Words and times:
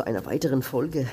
zu 0.00 0.06
einer 0.06 0.24
weiteren 0.24 0.62
Folge. 0.62 1.06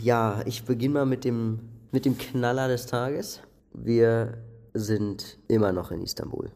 Ja, 0.00 0.42
ich 0.44 0.62
beginne 0.62 0.94
mal 0.94 1.06
mit 1.06 1.24
dem, 1.24 1.58
mit 1.90 2.04
dem 2.04 2.16
Knaller 2.16 2.68
des 2.68 2.86
Tages. 2.86 3.40
Wir 3.72 4.34
sind 4.74 5.38
immer 5.48 5.72
noch 5.72 5.90
in 5.90 6.02
Istanbul. 6.02 6.52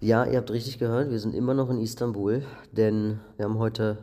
Ja, 0.00 0.24
ihr 0.24 0.38
habt 0.38 0.50
richtig 0.50 0.78
gehört, 0.78 1.10
wir 1.10 1.18
sind 1.18 1.34
immer 1.34 1.52
noch 1.52 1.68
in 1.68 1.78
Istanbul, 1.78 2.42
denn 2.72 3.20
wir 3.36 3.44
haben 3.44 3.58
heute, 3.58 3.98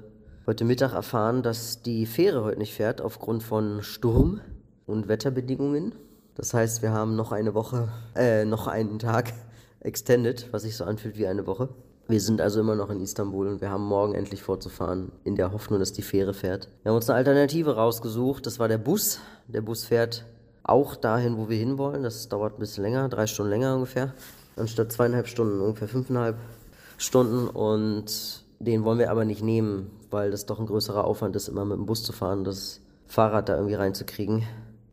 heute 0.45 0.63
Mittag 0.63 0.93
erfahren, 0.93 1.41
dass 1.41 1.81
die 1.81 2.05
Fähre 2.05 2.43
heute 2.43 2.59
nicht 2.59 2.75
fährt 2.75 3.01
aufgrund 3.01 3.41
von 3.41 3.81
Sturm 3.81 4.39
und 4.85 5.07
Wetterbedingungen. 5.07 5.95
Das 6.35 6.53
heißt, 6.53 6.83
wir 6.83 6.91
haben 6.91 7.15
noch 7.15 7.31
eine 7.31 7.55
Woche, 7.55 7.89
äh, 8.15 8.45
noch 8.45 8.67
einen 8.67 8.99
Tag 8.99 9.33
extended, 9.79 10.49
was 10.51 10.61
sich 10.61 10.77
so 10.77 10.83
anfühlt 10.83 11.17
wie 11.17 11.25
eine 11.25 11.47
Woche. 11.47 11.69
Wir 12.07 12.19
sind 12.19 12.41
also 12.41 12.59
immer 12.59 12.75
noch 12.75 12.89
in 12.89 12.99
Istanbul 12.99 13.47
und 13.47 13.61
wir 13.61 13.69
haben 13.69 13.85
morgen 13.85 14.13
endlich 14.13 14.43
vorzufahren, 14.43 15.11
in 15.23 15.35
der 15.35 15.53
Hoffnung, 15.53 15.79
dass 15.79 15.93
die 15.93 16.01
Fähre 16.01 16.33
fährt. 16.33 16.67
Wir 16.81 16.89
haben 16.89 16.97
uns 16.97 17.09
eine 17.09 17.17
Alternative 17.17 17.75
rausgesucht, 17.75 18.45
das 18.45 18.59
war 18.59 18.67
der 18.67 18.77
Bus. 18.77 19.19
Der 19.47 19.61
Bus 19.61 19.85
fährt 19.85 20.25
auch 20.63 20.95
dahin, 20.95 21.37
wo 21.37 21.49
wir 21.49 21.57
hinwollen. 21.57 22.03
Das 22.03 22.27
dauert 22.29 22.55
ein 22.55 22.59
bisschen 22.59 22.83
länger, 22.83 23.09
drei 23.09 23.27
Stunden 23.27 23.51
länger 23.51 23.75
ungefähr. 23.75 24.13
Anstatt 24.55 24.91
zweieinhalb 24.91 25.27
Stunden, 25.27 25.61
ungefähr 25.61 25.87
fünfeinhalb 25.87 26.37
Stunden. 26.97 27.47
Und 27.47 28.43
den 28.59 28.83
wollen 28.83 28.99
wir 28.99 29.11
aber 29.11 29.25
nicht 29.25 29.41
nehmen, 29.41 29.91
weil 30.09 30.31
das 30.31 30.45
doch 30.45 30.59
ein 30.59 30.65
größerer 30.65 31.05
Aufwand 31.05 31.35
ist, 31.35 31.47
immer 31.47 31.65
mit 31.65 31.77
dem 31.77 31.85
Bus 31.85 32.03
zu 32.03 32.13
fahren, 32.13 32.43
das 32.43 32.81
Fahrrad 33.07 33.49
da 33.49 33.55
irgendwie 33.55 33.75
reinzukriegen. 33.75 34.43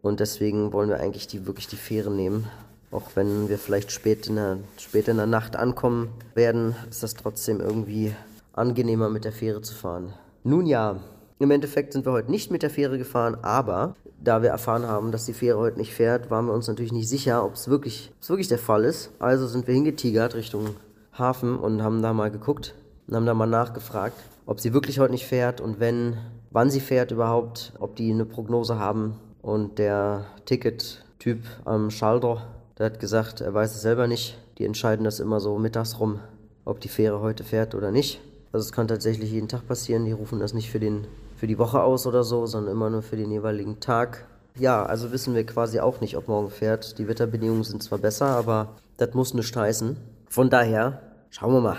Und 0.03 0.21
deswegen 0.21 0.73
wollen 0.73 0.89
wir 0.89 0.99
eigentlich 0.99 1.27
die, 1.27 1.47
wirklich 1.47 1.69
die 1.69 1.77
Fähre 1.77 2.11
nehmen. 2.11 2.49
Auch 2.91 3.11
wenn 3.15 3.49
wir 3.49 3.59
vielleicht 3.59 3.93
spät 3.93 4.27
in, 4.27 4.37
der, 4.37 4.59
spät 4.79 5.07
in 5.07 5.17
der 5.17 5.27
Nacht 5.27 5.55
ankommen 5.55 6.09
werden, 6.35 6.75
ist 6.89 7.03
das 7.03 7.15
trotzdem 7.15 7.61
irgendwie 7.61 8.15
angenehmer 8.53 9.09
mit 9.09 9.25
der 9.25 9.33
Fähre 9.33 9.63
zu 9.63 9.75
fahren. 9.75 10.13
Nun 10.43 10.67
ja, 10.67 11.01
im 11.39 11.51
Endeffekt 11.51 11.93
sind 11.93 12.05
wir 12.05 12.13
heute 12.13 12.31
nicht 12.31 12.51
mit 12.51 12.63
der 12.63 12.71
Fähre 12.71 12.99
gefahren, 12.99 13.37
aber 13.43 13.95
da 14.23 14.43
wir 14.43 14.51
erfahren 14.51 14.87
haben, 14.87 15.13
dass 15.13 15.25
die 15.25 15.33
Fähre 15.33 15.59
heute 15.59 15.79
nicht 15.79 15.95
fährt, 15.95 16.31
waren 16.31 16.47
wir 16.47 16.53
uns 16.53 16.69
natürlich 16.69 16.93
nicht 16.93 17.09
sicher, 17.09 17.45
ob 17.45 17.55
es 17.55 17.69
wirklich, 17.69 18.13
wirklich 18.27 18.49
der 18.49 18.59
Fall 18.59 18.85
ist. 18.85 19.11
Also 19.19 19.47
sind 19.47 19.67
wir 19.67 19.75
hingetigert 19.75 20.35
Richtung 20.35 20.75
Hafen 21.13 21.59
und 21.59 21.83
haben 21.83 22.03
da 22.03 22.13
mal 22.13 22.31
geguckt 22.31 22.75
und 23.07 23.15
haben 23.15 23.27
da 23.27 23.35
mal 23.35 23.47
nachgefragt, 23.47 24.17
ob 24.47 24.61
sie 24.61 24.75
wirklich 24.75 24.99
heute 24.99 25.13
nicht 25.13 25.27
fährt 25.27 25.61
und 25.61 25.81
wenn, 25.81 26.17
wann 26.51 26.71
sie 26.71 26.81
fährt 26.81 27.13
überhaupt, 27.13 27.73
ob 27.79 27.97
die 27.97 28.11
eine 28.11 28.25
Prognose 28.25 28.79
haben. 28.79 29.15
Und 29.43 29.79
der 29.79 30.27
Ticket-Typ 30.45 31.41
am 31.65 31.91
Schalter 31.91 32.43
der 32.81 32.87
hat 32.87 32.99
gesagt, 32.99 33.43
er 33.43 33.53
weiß 33.53 33.75
es 33.75 33.83
selber 33.83 34.07
nicht. 34.07 34.39
Die 34.57 34.65
entscheiden 34.65 35.05
das 35.05 35.21
immer 35.21 35.39
so 35.39 35.59
mittags 35.59 36.01
rum, 36.01 36.19
ob 36.65 36.81
die 36.81 36.89
Fähre 36.89 37.21
heute 37.21 37.45
fährt 37.45 37.75
oder 37.75 37.91
nicht. 37.91 38.23
Also 38.53 38.65
es 38.65 38.73
kann 38.73 38.89
tatsächlich 38.89 39.31
jeden 39.31 39.49
Tag 39.49 39.69
passieren. 39.69 40.07
Die 40.07 40.13
rufen 40.13 40.41
das 40.41 40.55
nicht 40.55 40.71
für, 40.71 40.81
den, 40.81 41.07
für 41.37 41.47
die 41.47 41.59
Woche 41.59 41.83
aus 41.83 42.07
oder 42.07 42.25
so, 42.25 42.47
sondern 42.47 42.73
immer 42.73 42.89
nur 42.89 43.03
für 43.03 43.17
den 43.17 43.31
jeweiligen 43.31 43.81
Tag. 43.81 44.27
Ja, 44.59 44.83
also 44.87 45.13
wissen 45.13 45.35
wir 45.35 45.45
quasi 45.45 45.79
auch 45.79 46.01
nicht, 46.01 46.17
ob 46.17 46.29
morgen 46.29 46.49
fährt. 46.49 46.97
Die 46.99 47.07
Wetterbedingungen 47.07 47.65
sind 47.65 47.83
zwar 47.83 47.99
besser, 47.99 48.29
aber 48.29 48.77
das 48.97 49.13
muss 49.13 49.35
nicht 49.35 49.55
heißen. 49.55 49.99
Von 50.31 50.49
daher 50.49 51.03
schauen 51.29 51.53
wir 51.53 51.61
mal, 51.61 51.77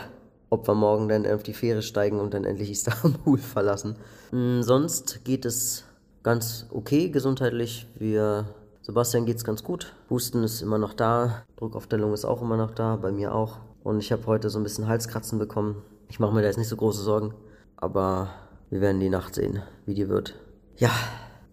ob 0.51 0.67
wir 0.67 0.75
morgen 0.75 1.09
dann 1.09 1.25
auf 1.25 1.41
die 1.41 1.53
Fähre 1.53 1.81
steigen 1.81 2.19
und 2.19 2.35
dann 2.35 2.45
endlich 2.45 2.69
Istanbul 2.69 3.37
verlassen. 3.39 3.95
Hm, 4.29 4.61
sonst 4.61 5.25
geht 5.25 5.45
es 5.45 5.83
ganz 6.21 6.67
okay 6.69 7.09
gesundheitlich. 7.09 7.87
Wir 7.97 8.45
Sebastian 8.83 9.27
geht's 9.27 9.43
ganz 9.43 9.63
gut. 9.63 9.93
Husten 10.09 10.43
ist 10.43 10.63
immer 10.63 10.79
noch 10.79 10.93
da. 10.93 11.43
Druckaufstellung 11.57 12.13
ist 12.13 12.25
auch 12.25 12.41
immer 12.41 12.57
noch 12.57 12.71
da, 12.71 12.95
bei 12.95 13.11
mir 13.11 13.35
auch. 13.35 13.59
Und 13.83 13.99
ich 13.99 14.11
habe 14.11 14.25
heute 14.25 14.49
so 14.49 14.59
ein 14.59 14.63
bisschen 14.63 14.87
Halskratzen 14.87 15.37
bekommen. 15.37 15.83
Ich 16.09 16.19
mache 16.19 16.33
mir 16.33 16.41
da 16.41 16.47
jetzt 16.47 16.57
nicht 16.57 16.67
so 16.67 16.77
große 16.77 17.03
Sorgen. 17.03 17.35
Aber 17.77 18.29
wir 18.71 18.81
werden 18.81 18.99
die 18.99 19.09
Nacht 19.09 19.35
sehen, 19.35 19.61
wie 19.85 19.93
die 19.93 20.09
wird. 20.09 20.33
Ja, 20.77 20.89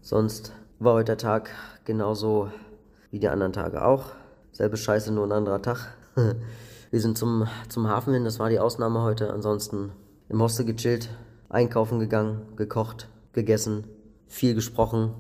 sonst 0.01 0.53
war 0.79 0.95
heute 0.95 1.13
der 1.13 1.19
Tag 1.19 1.51
genauso 1.85 2.51
wie 3.11 3.19
die 3.19 3.29
anderen 3.29 3.53
Tage 3.53 3.85
auch. 3.85 4.07
Selbe 4.53 4.79
Scheiße, 4.79 5.13
nur 5.13 5.27
ein 5.27 5.33
anderer 5.33 5.61
Tag. 5.61 5.95
wir 6.91 7.01
sind 7.01 7.19
zum, 7.19 7.47
zum 7.69 7.89
Hafen 7.89 8.15
hin, 8.15 8.25
das 8.25 8.39
war 8.39 8.49
die 8.49 8.59
Ausnahme 8.59 9.03
heute. 9.03 9.31
Ansonsten 9.35 9.93
im 10.31 10.41
Hostel 10.41 10.65
gechillt, 10.65 11.11
einkaufen 11.51 11.99
gegangen, 11.99 12.57
gekocht, 12.57 13.11
gegessen, 13.35 13.87
viel 14.29 14.55
gesprochen. 14.55 15.13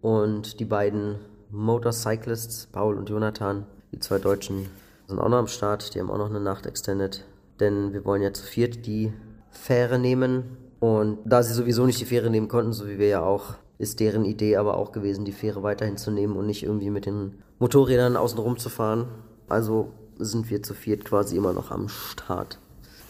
Und 0.00 0.60
die 0.60 0.64
beiden 0.64 1.16
Motorcyclists, 1.50 2.66
Paul 2.66 2.96
und 2.96 3.08
Jonathan, 3.08 3.66
die 3.92 4.00
zwei 4.00 4.18
Deutschen, 4.18 4.68
sind 5.06 5.18
auch 5.18 5.28
noch 5.28 5.38
am 5.38 5.46
Start. 5.46 5.94
Die 5.94 6.00
haben 6.00 6.10
auch 6.10 6.18
noch 6.18 6.30
eine 6.30 6.40
Nacht 6.40 6.66
extended. 6.66 7.24
Denn 7.60 7.92
wir 7.92 8.04
wollen 8.04 8.22
ja 8.22 8.32
zu 8.32 8.44
viert 8.44 8.86
die 8.86 9.12
Fähre 9.50 9.98
nehmen. 9.98 10.56
Und 10.80 11.18
da 11.24 11.42
sie 11.42 11.54
sowieso 11.54 11.86
nicht 11.86 12.00
die 12.00 12.04
Fähre 12.04 12.30
nehmen 12.30 12.48
konnten, 12.48 12.72
so 12.72 12.86
wie 12.86 12.98
wir 12.98 13.08
ja 13.08 13.22
auch, 13.22 13.54
ist 13.78 14.00
deren 14.00 14.24
Idee 14.24 14.56
aber 14.56 14.76
auch 14.76 14.92
gewesen, 14.92 15.24
die 15.24 15.32
Fähre 15.32 15.62
weiterhin 15.62 15.96
zu 15.96 16.10
nehmen 16.10 16.36
und 16.36 16.46
nicht 16.46 16.62
irgendwie 16.62 16.90
mit 16.90 17.06
den 17.06 17.42
Motorrädern 17.58 18.16
außen 18.16 18.38
rum 18.38 18.58
zu 18.58 18.68
fahren. 18.68 19.08
Also 19.48 19.92
sind 20.18 20.50
wir 20.50 20.62
zu 20.62 20.74
viert 20.74 21.04
quasi 21.04 21.36
immer 21.36 21.52
noch 21.52 21.70
am 21.70 21.88
Start. 21.88 22.58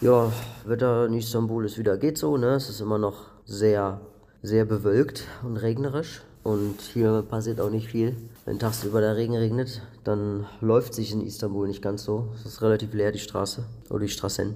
Ja, 0.01 0.31
Wetter 0.65 1.05
in 1.07 1.13
Istanbul 1.13 1.65
ist 1.65 1.77
wieder 1.77 1.97
geht 1.97 2.17
so, 2.17 2.37
ne? 2.37 2.55
Es 2.55 2.69
ist 2.69 2.81
immer 2.81 2.97
noch 2.97 3.25
sehr, 3.45 4.01
sehr 4.43 4.65
bewölkt 4.65 5.25
und 5.43 5.57
regnerisch. 5.57 6.21
Und 6.47 6.79
hier 6.79 7.23
passiert 7.23 7.59
auch 7.59 7.69
nicht 7.69 7.89
viel. 7.89 8.15
Wenn 8.45 8.57
tagsüber 8.57 9.01
der 9.01 9.17
Regen 9.17 9.35
regnet, 9.35 9.81
dann 10.05 10.45
läuft 10.61 10.93
sich 10.93 11.11
in 11.11 11.19
Istanbul 11.19 11.67
nicht 11.67 11.81
ganz 11.81 12.05
so. 12.05 12.29
Es 12.35 12.45
ist 12.45 12.61
relativ 12.61 12.93
leer, 12.93 13.11
die 13.11 13.19
Straße 13.19 13.65
oder 13.89 13.99
die 13.99 14.07
Straßen. 14.07 14.55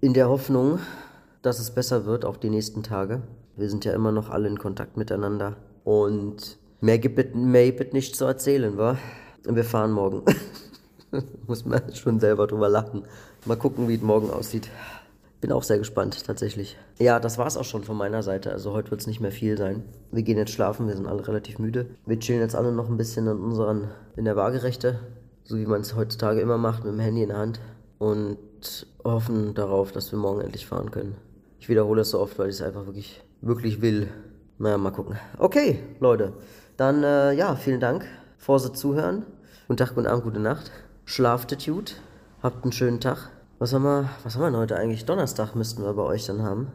In 0.00 0.14
der 0.14 0.28
Hoffnung, 0.28 0.80
dass 1.42 1.60
es 1.60 1.70
besser 1.70 2.06
wird, 2.06 2.24
auch 2.24 2.38
die 2.38 2.50
nächsten 2.50 2.82
Tage. 2.82 3.22
Wir 3.54 3.70
sind 3.70 3.84
ja 3.84 3.92
immer 3.92 4.10
noch 4.10 4.30
alle 4.30 4.48
in 4.48 4.58
Kontakt 4.58 4.96
miteinander. 4.96 5.54
Und 5.84 6.58
mehr 6.80 6.98
gibt 6.98 7.20
es 7.20 7.92
nicht 7.92 8.16
zu 8.16 8.24
erzählen, 8.24 8.76
wa? 8.76 8.98
Wir 9.44 9.64
fahren 9.64 9.92
morgen. 9.92 10.24
Muss 11.46 11.64
man 11.64 11.94
schon 11.94 12.18
selber 12.18 12.48
drüber 12.48 12.68
lachen. 12.68 13.04
Mal 13.44 13.56
gucken, 13.56 13.86
wie 13.86 13.94
es 13.94 14.02
morgen 14.02 14.30
aussieht. 14.30 14.68
Bin 15.40 15.52
auch 15.52 15.62
sehr 15.62 15.78
gespannt, 15.78 16.24
tatsächlich. 16.26 16.76
Ja, 16.98 17.20
das 17.20 17.38
war's 17.38 17.56
auch 17.56 17.64
schon 17.64 17.84
von 17.84 17.96
meiner 17.96 18.24
Seite. 18.24 18.50
Also 18.50 18.72
heute 18.72 18.90
wird 18.90 19.00
es 19.00 19.06
nicht 19.06 19.20
mehr 19.20 19.30
viel 19.30 19.56
sein. 19.56 19.84
Wir 20.10 20.24
gehen 20.24 20.36
jetzt 20.36 20.50
schlafen, 20.50 20.88
wir 20.88 20.96
sind 20.96 21.06
alle 21.06 21.26
relativ 21.26 21.60
müde. 21.60 21.86
Wir 22.06 22.18
chillen 22.18 22.40
jetzt 22.40 22.56
alle 22.56 22.72
noch 22.72 22.88
ein 22.88 22.96
bisschen 22.96 23.28
in 23.28 23.38
unseren, 23.38 23.88
in 24.16 24.24
der 24.24 24.34
Waagerechte, 24.34 24.98
so 25.44 25.56
wie 25.56 25.66
man 25.66 25.82
es 25.82 25.94
heutzutage 25.94 26.40
immer 26.40 26.58
macht, 26.58 26.84
mit 26.84 26.92
dem 26.92 26.98
Handy 26.98 27.22
in 27.22 27.28
der 27.28 27.38
Hand. 27.38 27.60
Und 27.98 28.38
hoffen 29.04 29.54
darauf, 29.54 29.92
dass 29.92 30.10
wir 30.10 30.18
morgen 30.18 30.40
endlich 30.40 30.66
fahren 30.66 30.90
können. 30.90 31.16
Ich 31.60 31.68
wiederhole 31.68 32.02
es 32.02 32.10
so 32.10 32.20
oft, 32.20 32.38
weil 32.38 32.48
ich 32.48 32.56
es 32.56 32.62
einfach 32.62 32.86
wirklich, 32.86 33.22
wirklich 33.40 33.80
will. 33.80 34.08
Naja, 34.58 34.76
mal 34.76 34.90
gucken. 34.90 35.16
Okay, 35.38 35.78
Leute. 36.00 36.32
Dann, 36.76 37.04
äh, 37.04 37.32
ja, 37.32 37.54
vielen 37.54 37.80
Dank. 37.80 38.04
Vorse 38.38 38.72
zuhören. 38.72 39.24
Guten 39.68 39.78
Tag, 39.78 39.94
guten 39.94 40.06
Abend, 40.06 40.24
gute 40.24 40.40
Nacht. 40.40 40.70
Schlaft 41.04 41.64
gut. 41.64 41.96
Habt 42.42 42.64
einen 42.64 42.72
schönen 42.72 43.00
Tag. 43.00 43.30
Was 43.60 43.72
haben 43.72 43.82
wir, 43.82 44.08
was 44.22 44.36
haben 44.36 44.52
wir 44.52 44.56
heute 44.56 44.76
eigentlich? 44.76 45.04
Donnerstag 45.04 45.56
müssten 45.56 45.82
wir 45.82 45.92
bei 45.92 46.04
euch 46.04 46.26
dann 46.26 46.42
haben. 46.42 46.68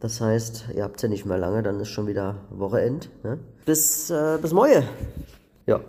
Das 0.00 0.22
heißt, 0.22 0.68
ihr 0.74 0.82
habt 0.82 1.02
ja 1.02 1.08
nicht 1.10 1.26
mehr 1.26 1.36
lange, 1.36 1.62
dann 1.62 1.78
ist 1.78 1.90
schon 1.90 2.06
wieder 2.06 2.36
Wochenend. 2.48 3.10
Ne? 3.22 3.38
Bis, 3.66 4.08
äh, 4.08 4.38
bis 4.40 4.54
morgen. 4.54 4.82
Ja. 5.66 5.80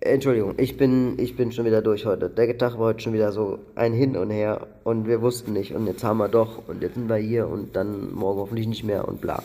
Entschuldigung, 0.00 0.54
ich 0.56 0.78
bin, 0.78 1.18
ich 1.18 1.36
bin 1.36 1.52
schon 1.52 1.66
wieder 1.66 1.82
durch 1.82 2.06
heute. 2.06 2.30
Der 2.30 2.56
Tag 2.56 2.78
war 2.78 2.86
heute 2.86 3.00
schon 3.00 3.12
wieder 3.12 3.32
so 3.32 3.58
ein 3.74 3.92
Hin 3.92 4.16
und 4.16 4.30
Her 4.30 4.66
und 4.82 5.06
wir 5.06 5.20
wussten 5.20 5.52
nicht 5.52 5.74
und 5.74 5.86
jetzt 5.86 6.02
haben 6.02 6.16
wir 6.16 6.28
doch 6.28 6.66
und 6.68 6.82
jetzt 6.82 6.94
sind 6.94 7.10
wir 7.10 7.16
hier 7.16 7.46
und 7.46 7.76
dann 7.76 8.14
morgen 8.14 8.40
hoffentlich 8.40 8.66
nicht 8.66 8.84
mehr 8.84 9.06
und 9.06 9.20
bla. 9.20 9.42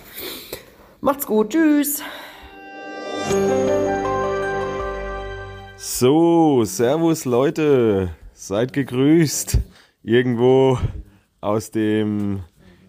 Macht's 1.01 1.27
gut, 1.27 1.49
tschüss. 1.49 2.01
So, 5.75 6.63
Servus 6.63 7.25
Leute, 7.25 8.11
seid 8.33 8.71
gegrüßt 8.71 9.59
irgendwo 10.07 10.79
aus 11.41 11.69
dem 11.69 12.39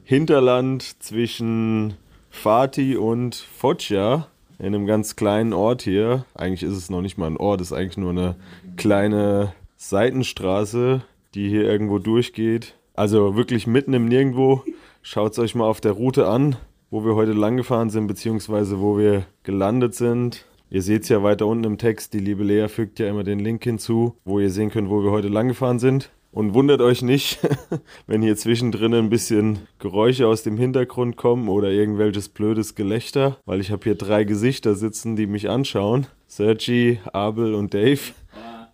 Hinterland 0.05 1.03
zwischen 1.03 1.95
Fatih 2.31 2.97
und 2.97 3.35
Foggia 3.35 4.29
in 4.61 4.67
einem 4.67 4.87
ganz 4.87 5.17
kleinen 5.17 5.53
Ort 5.53 5.83
hier. 5.83 6.25
Eigentlich 6.35 6.63
ist 6.63 6.77
es 6.77 6.91
noch 6.91 7.03
nicht 7.03 7.19
mal 7.19 7.27
ein 7.27 7.37
Ort, 7.37 7.61
es 7.61 7.73
ist 7.73 7.77
eigentlich 7.77 7.97
nur 7.97 8.11
eine 8.11 8.37
kleine 8.77 9.53
Seitenstraße, 9.77 11.03
die 11.35 11.49
hier 11.49 11.65
irgendwo 11.65 11.99
durchgeht. 11.99 12.77
Also 12.95 13.35
wirklich 13.35 13.67
mitten 13.67 13.95
im 13.95 14.07
Nirgendwo. 14.07 14.63
Schaut 15.03 15.33
es 15.33 15.41
euch 15.41 15.57
mal 15.57 15.67
auf 15.67 15.81
der 15.81 15.93
Route 15.93 16.29
an. 16.29 16.57
wo 16.91 17.05
wir 17.05 17.15
heute 17.17 17.33
lang 17.33 17.59
gefahren 17.59 17.91
sind, 17.91 18.07
beziehungsweise 18.07 18.81
wo 18.81 18.97
wir 18.97 19.27
gelandet 19.43 19.95
sind. 19.95 20.47
Ihr 20.71 20.81
seht 20.81 21.03
es 21.03 21.11
ja 21.11 21.23
weiter 21.23 21.47
unten 21.47 21.65
im 21.65 21.79
Text, 21.79 22.15
die 22.15 22.19
liebe 22.19 22.45
Lea 22.45 22.69
fügt 22.69 22.99
ja 22.99 23.09
immer 23.09 23.25
den 23.25 23.41
Link 23.41 23.63
hinzu, 23.65 24.15
wo 24.25 24.39
ihr 24.39 24.51
sehen 24.51 24.71
könnt, 24.71 24.89
wo 24.89 25.03
wir 25.03 25.11
heute 25.11 25.29
lang 25.29 25.49
gefahren 25.49 25.79
sind. 25.79 26.11
Und 26.31 26.55
wundert 26.55 26.81
euch 26.83 27.03
nicht, 27.03 27.39
wenn 28.07 28.23
hier 28.23 28.37
zwischendrin 28.37 28.95
ein 28.95 29.09
bisschen 29.09 29.67
Geräusche 29.79 30.27
aus 30.27 30.43
dem 30.43 30.57
Hintergrund 30.57 31.17
kommen 31.17 31.49
oder 31.49 31.71
irgendwelches 31.71 32.29
blödes 32.29 32.75
Gelächter, 32.75 33.39
weil 33.47 33.61
ich 33.61 33.71
habe 33.71 33.85
hier 33.85 33.95
drei 33.95 34.25
Gesichter 34.25 34.75
sitzen, 34.75 35.17
die 35.17 35.27
mich 35.27 35.49
anschauen. 35.49 36.07
Sergi, 36.27 37.01
Abel 37.13 37.55
und 37.55 37.73
Dave 37.73 38.01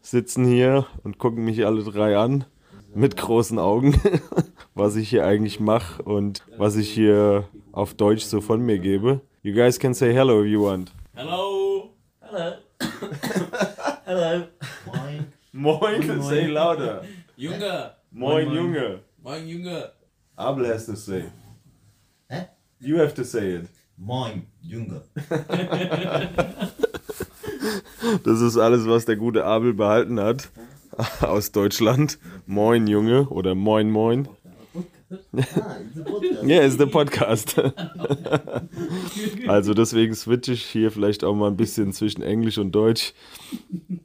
sitzen 0.02 0.44
hier 0.44 0.86
und 1.02 1.18
gucken 1.18 1.44
mich 1.44 1.64
alle 1.64 1.82
drei 1.82 2.18
an 2.18 2.44
mit 2.94 3.16
großen 3.16 3.58
Augen, 3.58 4.00
was 4.74 4.96
ich 4.96 5.08
hier 5.08 5.24
eigentlich 5.24 5.60
mache 5.60 6.02
und 6.02 6.44
was 6.56 6.76
ich 6.76 6.90
hier 6.90 7.48
auf 7.72 7.94
Deutsch 7.94 8.24
so 8.24 8.40
von 8.40 8.60
mir 8.60 8.78
gebe. 8.78 9.20
You 9.42 9.54
guys 9.54 9.78
can 9.78 9.94
say 9.94 10.12
hello 10.12 10.42
if 10.42 10.50
you 10.50 10.64
want. 10.64 10.92
Hello. 11.14 11.90
Hello. 12.20 12.54
Hello. 14.04 14.44
Moin. 14.86 15.32
Moin, 15.52 16.22
say 16.22 16.46
louder. 16.46 17.04
Junge. 17.36 17.90
Moin, 18.12 18.46
Moin. 18.46 18.54
Junge. 18.54 19.00
Moin, 19.22 19.46
Junge. 19.48 19.90
Abel 20.36 20.66
has 20.66 20.86
to 20.86 20.96
say. 20.96 21.24
Hä? 22.30 22.48
You 22.80 22.98
have 22.98 23.14
to 23.14 23.24
say 23.24 23.56
it. 23.56 23.68
Moin, 23.98 24.46
Junge. 24.62 25.02
Das 28.24 28.40
ist 28.40 28.58
alles, 28.58 28.86
was 28.86 29.06
der 29.06 29.16
gute 29.16 29.44
Abel 29.44 29.72
behalten 29.72 30.20
hat 30.20 30.50
aus 31.20 31.52
Deutschland. 31.52 32.18
Moin, 32.46 32.86
Junge 32.86 33.28
oder 33.28 33.54
Moin, 33.54 33.90
Moin. 33.90 34.28
Ja, 36.46 36.60
ist 36.60 36.78
der 36.78 36.86
Podcast. 36.86 37.60
also 39.46 39.74
deswegen 39.74 40.14
switche 40.14 40.52
ich 40.52 40.64
hier 40.64 40.90
vielleicht 40.90 41.24
auch 41.24 41.34
mal 41.34 41.48
ein 41.48 41.56
bisschen 41.56 41.92
zwischen 41.92 42.22
Englisch 42.22 42.58
und 42.58 42.72
Deutsch. 42.72 43.14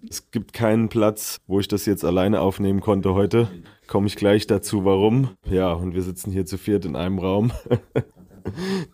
Es 0.09 0.31
gibt 0.31 0.53
keinen 0.53 0.89
Platz, 0.89 1.39
wo 1.47 1.59
ich 1.59 1.67
das 1.67 1.85
jetzt 1.85 2.05
alleine 2.05 2.41
aufnehmen 2.41 2.81
konnte 2.81 3.13
heute. 3.13 3.47
Komme 3.87 4.07
ich 4.07 4.15
gleich 4.15 4.47
dazu, 4.47 4.85
warum. 4.85 5.31
Ja, 5.49 5.73
und 5.73 5.93
wir 5.93 6.03
sitzen 6.03 6.31
hier 6.31 6.45
zu 6.45 6.57
viert 6.57 6.85
in 6.85 6.95
einem 6.95 7.19
Raum. 7.19 7.51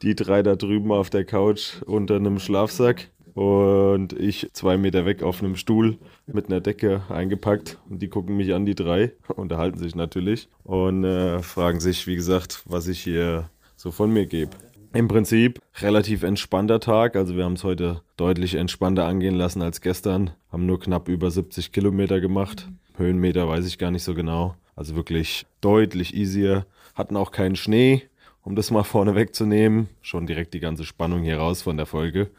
Die 0.01 0.15
drei 0.15 0.43
da 0.43 0.55
drüben 0.55 0.91
auf 0.91 1.09
der 1.09 1.25
Couch 1.25 1.81
unter 1.85 2.15
einem 2.15 2.39
Schlafsack 2.39 3.09
und 3.35 4.13
ich 4.13 4.49
zwei 4.53 4.77
Meter 4.77 5.05
weg 5.05 5.21
auf 5.21 5.43
einem 5.43 5.57
Stuhl 5.57 5.97
mit 6.25 6.47
einer 6.47 6.61
Decke 6.61 7.03
eingepackt. 7.09 7.77
Und 7.89 8.01
die 8.01 8.07
gucken 8.07 8.37
mich 8.37 8.53
an, 8.53 8.65
die 8.65 8.75
drei, 8.75 9.11
unterhalten 9.35 9.77
sich 9.77 9.93
natürlich 9.93 10.47
und 10.63 11.03
äh, 11.03 11.39
fragen 11.43 11.81
sich, 11.81 12.07
wie 12.07 12.15
gesagt, 12.15 12.63
was 12.65 12.87
ich 12.87 13.01
hier 13.01 13.49
so 13.75 13.91
von 13.91 14.11
mir 14.11 14.25
gebe. 14.25 14.51
Im 14.93 15.09
Prinzip 15.09 15.59
relativ 15.81 16.23
entspannter 16.23 16.79
Tag. 16.79 17.17
Also 17.17 17.35
wir 17.35 17.43
haben 17.43 17.53
es 17.53 17.65
heute 17.65 18.01
deutlich 18.15 18.55
entspannter 18.55 19.05
angehen 19.05 19.35
lassen 19.35 19.61
als 19.61 19.81
gestern. 19.81 20.31
Haben 20.49 20.65
nur 20.65 20.79
knapp 20.79 21.09
über 21.09 21.29
70 21.29 21.73
Kilometer 21.73 22.21
gemacht. 22.21 22.69
Höhenmeter 22.95 23.49
weiß 23.49 23.67
ich 23.67 23.77
gar 23.77 23.91
nicht 23.91 24.03
so 24.03 24.13
genau. 24.13 24.55
Also 24.77 24.95
wirklich 24.95 25.45
deutlich 25.59 26.15
easier. 26.15 26.65
Hatten 26.93 27.17
auch 27.17 27.31
keinen 27.31 27.57
Schnee, 27.57 28.03
um 28.43 28.55
das 28.55 28.71
mal 28.71 28.83
vorne 28.83 29.15
wegzunehmen. 29.15 29.89
Schon 30.01 30.25
direkt 30.25 30.53
die 30.53 30.61
ganze 30.61 30.85
Spannung 30.85 31.23
hier 31.23 31.39
raus 31.39 31.63
von 31.63 31.75
der 31.75 31.85
Folge. 31.85 32.29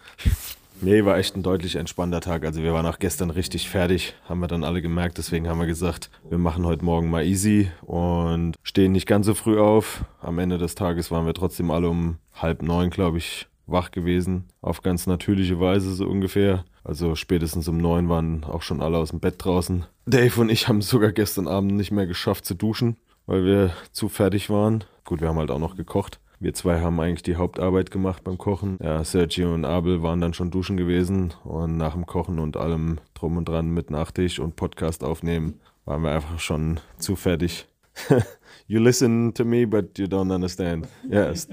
Nee, 0.83 1.05
war 1.05 1.17
echt 1.17 1.37
ein 1.37 1.43
deutlich 1.43 1.77
entspannter 1.77 2.21
Tag. 2.21 2.45
Also 2.45 2.63
wir 2.63 2.73
waren 2.75 2.87
auch 2.87 2.99
gestern 2.99 3.31
richtig 3.31 3.69
fertig, 3.69 4.15
haben 4.29 4.41
wir 4.41 4.47
dann 4.47 4.63
alle 4.63 4.83
gemerkt. 4.83 5.17
Deswegen 5.19 5.49
haben 5.49 5.59
wir 5.59 5.67
gesagt, 5.67 6.11
wir 6.29 6.39
machen 6.39 6.67
heute 6.67 6.85
Morgen 6.85 7.09
mal 7.09 7.25
easy 7.25 7.71
und 7.83 8.55
stehen 8.63 8.93
nicht 8.93 9.07
ganz 9.07 9.27
so 9.27 9.35
früh 9.35 9.59
auf. 9.59 10.05
Am 10.21 10.39
Ende 10.39 10.59
des 10.59 10.75
Tages 10.75 11.11
waren 11.11 11.27
wir 11.27 11.35
trotzdem 11.35 11.71
alle 11.71 11.89
um 11.89 12.19
halb 12.35 12.63
neun, 12.63 12.91
glaube 12.91 13.19
ich, 13.19 13.49
wach 13.67 13.91
gewesen. 13.91 14.45
Auf 14.61 14.83
ganz 14.83 15.07
natürliche 15.07 15.59
Weise 15.61 15.93
so 15.95 16.07
ungefähr. 16.07 16.65
Also 16.85 17.15
spätestens 17.15 17.67
um 17.69 17.79
neun 17.79 18.09
waren 18.09 18.45
auch 18.45 18.63
schon 18.63 18.83
alle 18.83 18.99
aus 18.99 19.11
dem 19.11 19.21
Bett 19.21 19.37
draußen. 19.39 19.87
Dave 20.05 20.41
und 20.41 20.51
ich 20.51 20.69
haben 20.69 20.83
sogar 20.83 21.13
gestern 21.13 21.49
Abend 21.49 21.73
nicht 21.73 21.91
mehr 21.91 22.07
geschafft 22.07 22.45
zu 22.45 22.55
duschen, 22.55 22.97
weil 23.27 23.45
wir 23.45 23.71
zu 23.93 24.09
fertig 24.09 24.51
waren. 24.51 24.85
Gut, 25.05 25.21
wir 25.21 25.29
haben 25.29 25.39
halt 25.39 25.51
auch 25.51 25.59
noch 25.59 25.77
gekocht. 25.77 26.21
Wir 26.39 26.53
zwei 26.53 26.81
haben 26.81 27.01
eigentlich 27.01 27.23
die 27.23 27.37
Hauptarbeit 27.37 27.91
gemacht 27.91 28.23
beim 28.23 28.37
Kochen. 28.37 28.77
Ja, 28.83 29.03
Sergio 29.05 29.55
und 29.55 29.65
Abel 29.65 30.03
waren 30.03 30.21
dann 30.21 30.35
schon 30.35 30.51
duschen 30.51 30.77
gewesen 30.77 31.33
und 31.45 31.79
nach 31.79 31.95
dem 31.95 32.05
Kochen 32.05 32.39
und 32.39 32.59
allem 32.59 32.99
drum 33.15 33.39
und 33.39 33.49
dran 33.49 33.71
mit 33.71 33.91
Nachtisch 33.91 34.39
und 34.39 34.55
Podcast 34.55 35.03
aufnehmen 35.03 35.61
waren 35.87 36.03
wir 36.03 36.11
einfach 36.11 36.39
schon 36.39 36.81
zu 36.99 37.17
fertig. 37.17 37.67
you 38.67 38.81
listen 38.81 39.33
to 39.33 39.45
me, 39.45 39.67
but 39.67 39.99
you 39.99 40.05
don't 40.07 40.35
understand. 40.35 40.87
Yeah, 41.11 41.31
it's, 41.31 41.49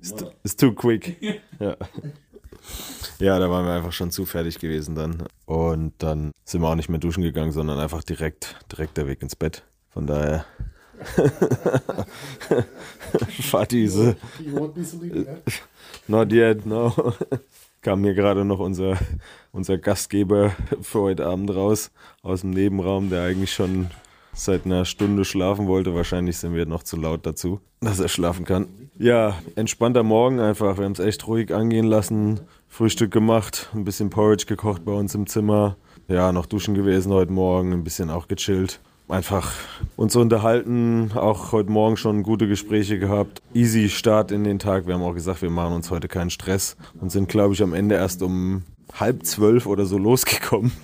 it's, 0.00 0.24
it's 0.44 0.56
too 0.56 0.72
quick. 0.72 1.16
Ja. 1.58 1.76
ja, 3.18 3.38
da 3.40 3.50
waren 3.50 3.66
wir 3.66 3.72
einfach 3.72 3.92
schon 3.92 4.12
zu 4.12 4.24
fertig 4.24 4.60
gewesen 4.60 4.94
dann. 4.94 5.24
Und 5.46 5.94
dann 5.98 6.30
sind 6.44 6.60
wir 6.60 6.68
auch 6.68 6.76
nicht 6.76 6.88
mehr 6.88 7.00
duschen 7.00 7.24
gegangen, 7.24 7.50
sondern 7.50 7.80
einfach 7.80 8.04
direkt, 8.04 8.56
direkt 8.70 8.96
der 8.96 9.08
Weg 9.08 9.22
ins 9.22 9.34
Bett. 9.34 9.64
Von 9.88 10.06
daher 10.06 10.44
Yeah? 15.02 15.38
Not 16.06 16.32
yet, 16.32 16.66
no. 16.66 16.92
Kam 17.82 18.02
hier 18.02 18.14
gerade 18.14 18.44
noch 18.44 18.58
unser, 18.58 18.98
unser 19.52 19.78
Gastgeber 19.78 20.52
für 20.82 21.00
heute 21.00 21.26
Abend 21.26 21.54
raus 21.54 21.90
aus 22.22 22.40
dem 22.42 22.50
Nebenraum, 22.50 23.08
der 23.10 23.22
eigentlich 23.22 23.52
schon 23.52 23.90
seit 24.32 24.66
einer 24.66 24.84
Stunde 24.84 25.24
schlafen 25.24 25.66
wollte. 25.66 25.94
Wahrscheinlich 25.94 26.36
sind 26.38 26.54
wir 26.54 26.66
noch 26.66 26.82
zu 26.82 26.96
laut 26.96 27.24
dazu, 27.24 27.60
dass 27.80 28.00
er 28.00 28.08
schlafen 28.08 28.44
kann. 28.44 28.66
Ja, 28.98 29.38
entspannter 29.54 30.02
Morgen 30.02 30.40
einfach. 30.40 30.76
Wir 30.78 30.84
haben 30.84 30.92
es 30.92 30.98
echt 30.98 31.26
ruhig 31.26 31.54
angehen 31.54 31.86
lassen. 31.86 32.40
Frühstück 32.68 33.10
gemacht, 33.12 33.70
ein 33.74 33.84
bisschen 33.84 34.10
Porridge 34.10 34.46
gekocht 34.46 34.84
bei 34.84 34.92
uns 34.92 35.14
im 35.14 35.26
Zimmer. 35.26 35.76
Ja, 36.08 36.32
noch 36.32 36.46
duschen 36.46 36.74
gewesen 36.74 37.12
heute 37.12 37.32
Morgen, 37.32 37.72
ein 37.72 37.84
bisschen 37.84 38.10
auch 38.10 38.28
gechillt 38.28 38.80
einfach 39.08 39.52
uns 39.96 40.14
unterhalten, 40.16 41.12
auch 41.14 41.52
heute 41.52 41.70
Morgen 41.70 41.96
schon 41.96 42.22
gute 42.22 42.46
Gespräche 42.46 42.98
gehabt. 42.98 43.42
Easy 43.54 43.88
Start 43.88 44.30
in 44.30 44.44
den 44.44 44.58
Tag. 44.58 44.86
Wir 44.86 44.94
haben 44.94 45.02
auch 45.02 45.14
gesagt, 45.14 45.42
wir 45.42 45.50
machen 45.50 45.74
uns 45.74 45.90
heute 45.90 46.08
keinen 46.08 46.30
Stress 46.30 46.76
und 47.00 47.10
sind, 47.10 47.28
glaube 47.28 47.54
ich, 47.54 47.62
am 47.62 47.74
Ende 47.74 47.94
erst 47.94 48.22
um 48.22 48.64
halb 48.94 49.24
zwölf 49.26 49.66
oder 49.66 49.86
so 49.86 49.98
losgekommen. 49.98 50.72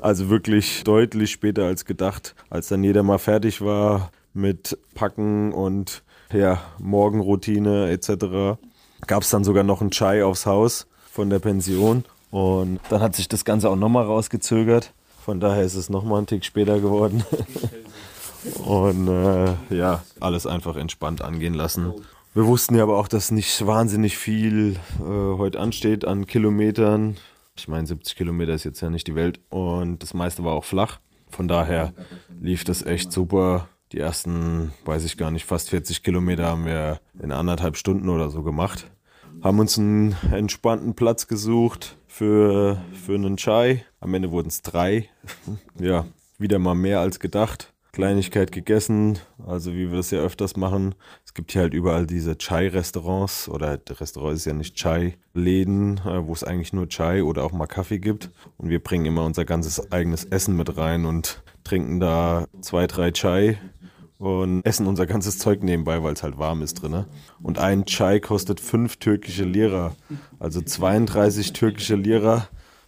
Also 0.00 0.30
wirklich 0.30 0.84
deutlich 0.84 1.32
später 1.32 1.64
als 1.64 1.84
gedacht, 1.84 2.36
als 2.50 2.68
dann 2.68 2.84
jeder 2.84 3.02
mal 3.02 3.18
fertig 3.18 3.60
war 3.60 4.10
mit 4.34 4.78
Packen 4.94 5.52
und 5.52 6.02
ja, 6.32 6.60
Morgenroutine 6.78 7.90
etc. 7.90 8.60
Gab 9.06 9.22
es 9.22 9.30
dann 9.30 9.42
sogar 9.42 9.64
noch 9.64 9.80
einen 9.80 9.90
Chai 9.90 10.24
aufs 10.24 10.46
Haus 10.46 10.86
von 11.10 11.30
der 11.30 11.40
Pension. 11.40 12.04
Und 12.30 12.80
dann 12.88 13.00
hat 13.00 13.16
sich 13.16 13.28
das 13.28 13.44
Ganze 13.44 13.68
auch 13.68 13.76
nochmal 13.76 14.04
rausgezögert. 14.04 14.92
Von 15.24 15.38
daher 15.38 15.62
ist 15.62 15.76
es 15.76 15.88
nochmal 15.88 16.18
einen 16.18 16.26
Tick 16.26 16.44
später 16.44 16.80
geworden. 16.80 17.24
Und 18.64 19.06
äh, 19.06 19.54
ja, 19.70 20.02
alles 20.18 20.46
einfach 20.46 20.74
entspannt 20.74 21.22
angehen 21.22 21.54
lassen. 21.54 21.92
Wir 22.34 22.46
wussten 22.46 22.74
ja 22.74 22.82
aber 22.82 22.98
auch, 22.98 23.06
dass 23.06 23.30
nicht 23.30 23.64
wahnsinnig 23.64 24.18
viel 24.18 24.76
äh, 24.98 25.04
heute 25.04 25.60
ansteht 25.60 26.04
an 26.04 26.26
Kilometern. 26.26 27.18
Ich 27.56 27.68
meine, 27.68 27.86
70 27.86 28.16
Kilometer 28.16 28.52
ist 28.52 28.64
jetzt 28.64 28.80
ja 28.80 28.90
nicht 28.90 29.06
die 29.06 29.14
Welt 29.14 29.38
und 29.48 30.02
das 30.02 30.12
meiste 30.12 30.42
war 30.42 30.54
auch 30.54 30.64
flach. 30.64 30.98
Von 31.30 31.46
daher 31.46 31.92
lief 32.40 32.64
das 32.64 32.82
echt 32.82 33.12
super. 33.12 33.68
Die 33.92 33.98
ersten, 33.98 34.72
weiß 34.86 35.04
ich 35.04 35.18
gar 35.18 35.30
nicht, 35.30 35.44
fast 35.44 35.70
40 35.70 36.02
Kilometer 36.02 36.46
haben 36.46 36.64
wir 36.64 37.00
in 37.22 37.30
anderthalb 37.30 37.76
Stunden 37.76 38.08
oder 38.08 38.28
so 38.28 38.42
gemacht. 38.42 38.90
Haben 39.42 39.58
uns 39.58 39.76
einen 39.76 40.14
entspannten 40.30 40.94
Platz 40.94 41.26
gesucht 41.26 41.96
für, 42.06 42.80
für 42.92 43.16
einen 43.16 43.36
Chai. 43.36 43.84
Am 43.98 44.14
Ende 44.14 44.30
wurden 44.30 44.46
es 44.46 44.62
drei. 44.62 45.08
ja, 45.80 46.06
wieder 46.38 46.60
mal 46.60 46.76
mehr 46.76 47.00
als 47.00 47.18
gedacht. 47.18 47.72
Kleinigkeit 47.90 48.52
gegessen, 48.52 49.18
also 49.44 49.72
wie 49.74 49.90
wir 49.90 49.96
das 49.96 50.12
ja 50.12 50.20
öfters 50.20 50.56
machen. 50.56 50.94
Es 51.26 51.34
gibt 51.34 51.52
hier 51.52 51.62
halt 51.62 51.74
überall 51.74 52.06
diese 52.06 52.38
Chai-Restaurants 52.38 53.48
oder 53.48 53.76
der 53.76 54.00
Restaurant 54.00 54.36
ist 54.36 54.46
ja 54.46 54.54
nicht 54.54 54.76
Chai-Läden, 54.76 55.98
äh, 55.98 56.24
wo 56.24 56.32
es 56.32 56.44
eigentlich 56.44 56.72
nur 56.72 56.88
Chai 56.88 57.24
oder 57.24 57.42
auch 57.44 57.52
mal 57.52 57.66
Kaffee 57.66 57.98
gibt. 57.98 58.30
Und 58.56 58.70
wir 58.70 58.82
bringen 58.82 59.06
immer 59.06 59.24
unser 59.24 59.44
ganzes 59.44 59.90
eigenes 59.92 60.24
Essen 60.24 60.56
mit 60.56 60.76
rein 60.76 61.04
und 61.04 61.42
trinken 61.64 61.98
da 61.98 62.46
zwei, 62.60 62.86
drei 62.86 63.10
Chai 63.10 63.58
und 64.22 64.64
essen 64.64 64.86
unser 64.86 65.06
ganzes 65.06 65.38
Zeug 65.38 65.64
nebenbei, 65.64 66.02
weil 66.04 66.12
es 66.12 66.22
halt 66.22 66.38
warm 66.38 66.62
ist 66.62 66.74
drin. 66.74 67.06
Und 67.42 67.58
ein 67.58 67.86
Chai 67.86 68.20
kostet 68.20 68.60
fünf 68.60 68.96
türkische 68.96 69.44
Lira. 69.44 69.96
Also 70.38 70.62
32 70.62 71.52
türkische 71.52 71.96
Lira 71.96 72.46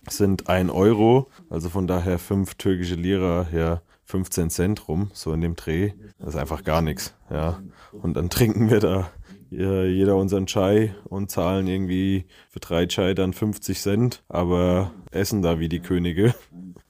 sind 0.08 0.48
ein 0.48 0.70
Euro. 0.70 1.28
Also 1.50 1.70
von 1.70 1.88
daher 1.88 2.20
fünf 2.20 2.54
türkische 2.54 2.94
Lira, 2.94 3.48
ja, 3.52 3.82
15 4.04 4.50
Cent 4.50 4.86
rum, 4.86 5.10
so 5.12 5.32
in 5.32 5.40
dem 5.40 5.56
Dreh. 5.56 5.94
Das 6.20 6.30
ist 6.30 6.36
einfach 6.36 6.62
gar 6.62 6.82
nichts, 6.82 7.14
ja. 7.30 7.60
Und 7.90 8.14
dann 8.14 8.30
trinken 8.30 8.70
wir 8.70 8.78
da 8.78 9.10
jeder 9.50 10.16
unseren 10.16 10.46
Chai 10.46 10.94
und 11.04 11.30
zahlen 11.30 11.66
irgendwie 11.66 12.26
für 12.48 12.60
drei 12.60 12.86
Chai 12.86 13.14
dann 13.14 13.32
50 13.32 13.80
Cent, 13.80 14.22
aber 14.28 14.92
essen 15.10 15.42
da 15.42 15.60
wie 15.60 15.68
die 15.68 15.80
Könige 15.80 16.34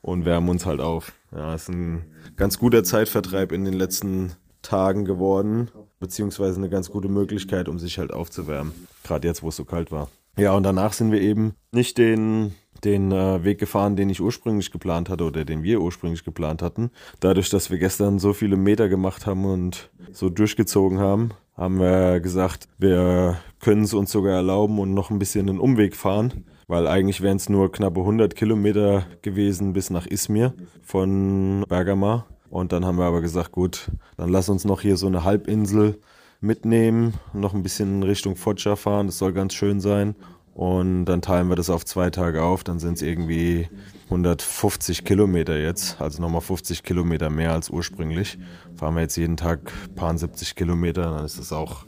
und 0.00 0.24
wärmen 0.24 0.48
uns 0.48 0.64
halt 0.64 0.80
auf. 0.80 1.12
Ja, 1.30 1.54
ist 1.54 1.68
ein 1.68 2.04
ganz 2.36 2.58
guter 2.58 2.84
Zeitvertreib 2.84 3.52
in 3.52 3.64
den 3.64 3.74
letzten 3.74 4.32
Tagen 4.62 5.04
geworden, 5.04 5.70
beziehungsweise 6.00 6.56
eine 6.56 6.68
ganz 6.68 6.90
gute 6.90 7.08
Möglichkeit, 7.08 7.68
um 7.68 7.78
sich 7.78 7.98
halt 7.98 8.12
aufzuwärmen. 8.12 8.72
Gerade 9.04 9.28
jetzt, 9.28 9.42
wo 9.42 9.48
es 9.48 9.56
so 9.56 9.64
kalt 9.64 9.92
war. 9.92 10.08
Ja, 10.36 10.52
und 10.54 10.64
danach 10.64 10.92
sind 10.92 11.12
wir 11.12 11.20
eben 11.20 11.54
nicht 11.70 11.96
den, 11.98 12.54
den 12.82 13.12
äh, 13.12 13.44
Weg 13.44 13.58
gefahren, 13.58 13.94
den 13.94 14.10
ich 14.10 14.20
ursprünglich 14.20 14.72
geplant 14.72 15.08
hatte 15.08 15.24
oder 15.24 15.44
den 15.44 15.62
wir 15.62 15.80
ursprünglich 15.80 16.24
geplant 16.24 16.60
hatten. 16.60 16.90
Dadurch, 17.20 17.50
dass 17.50 17.70
wir 17.70 17.78
gestern 17.78 18.18
so 18.18 18.32
viele 18.32 18.56
Meter 18.56 18.88
gemacht 18.88 19.26
haben 19.26 19.44
und 19.44 19.90
so 20.12 20.30
durchgezogen 20.30 20.98
haben, 20.98 21.30
haben 21.56 21.78
wir 21.78 22.20
gesagt, 22.20 22.68
wir 22.78 23.38
können 23.60 23.84
es 23.84 23.94
uns 23.94 24.10
sogar 24.10 24.34
erlauben 24.34 24.78
und 24.78 24.92
noch 24.92 25.10
ein 25.10 25.18
bisschen 25.18 25.48
einen 25.48 25.60
Umweg 25.60 25.94
fahren, 25.96 26.44
weil 26.66 26.86
eigentlich 26.86 27.20
wären 27.20 27.36
es 27.36 27.48
nur 27.48 27.70
knappe 27.70 28.00
100 28.00 28.34
Kilometer 28.34 29.06
gewesen 29.22 29.72
bis 29.72 29.90
nach 29.90 30.06
Izmir 30.06 30.54
von 30.82 31.64
Bergama. 31.68 32.26
Und 32.50 32.72
dann 32.72 32.84
haben 32.84 32.98
wir 32.98 33.04
aber 33.04 33.20
gesagt, 33.20 33.52
gut, 33.52 33.90
dann 34.16 34.28
lass 34.28 34.48
uns 34.48 34.64
noch 34.64 34.80
hier 34.80 34.96
so 34.96 35.06
eine 35.06 35.24
Halbinsel 35.24 35.98
mitnehmen, 36.40 37.14
noch 37.32 37.54
ein 37.54 37.62
bisschen 37.62 37.96
in 37.96 38.02
Richtung 38.02 38.36
Foggia 38.36 38.76
fahren, 38.76 39.06
das 39.06 39.18
soll 39.18 39.32
ganz 39.32 39.54
schön 39.54 39.80
sein. 39.80 40.14
Und 40.54 41.06
dann 41.06 41.20
teilen 41.20 41.48
wir 41.48 41.56
das 41.56 41.70
auf 41.70 41.84
zwei 41.84 42.10
Tage 42.10 42.42
auf, 42.42 42.62
dann 42.62 42.78
sind 42.78 42.94
es 42.94 43.02
irgendwie 43.02 43.68
150 44.04 45.04
Kilometer 45.04 45.58
jetzt, 45.58 46.00
also 46.00 46.20
nochmal 46.20 46.40
50 46.40 46.82
Kilometer 46.82 47.30
mehr 47.30 47.52
als 47.52 47.70
ursprünglich. 47.70 48.38
Fahren 48.76 48.94
wir 48.94 49.02
jetzt 49.02 49.16
jeden 49.16 49.36
Tag 49.36 49.72
paar 49.94 50.16
70 50.16 50.54
Kilometer, 50.54 51.02
dann 51.02 51.24
ist 51.24 51.38
das 51.38 51.52
auch 51.52 51.86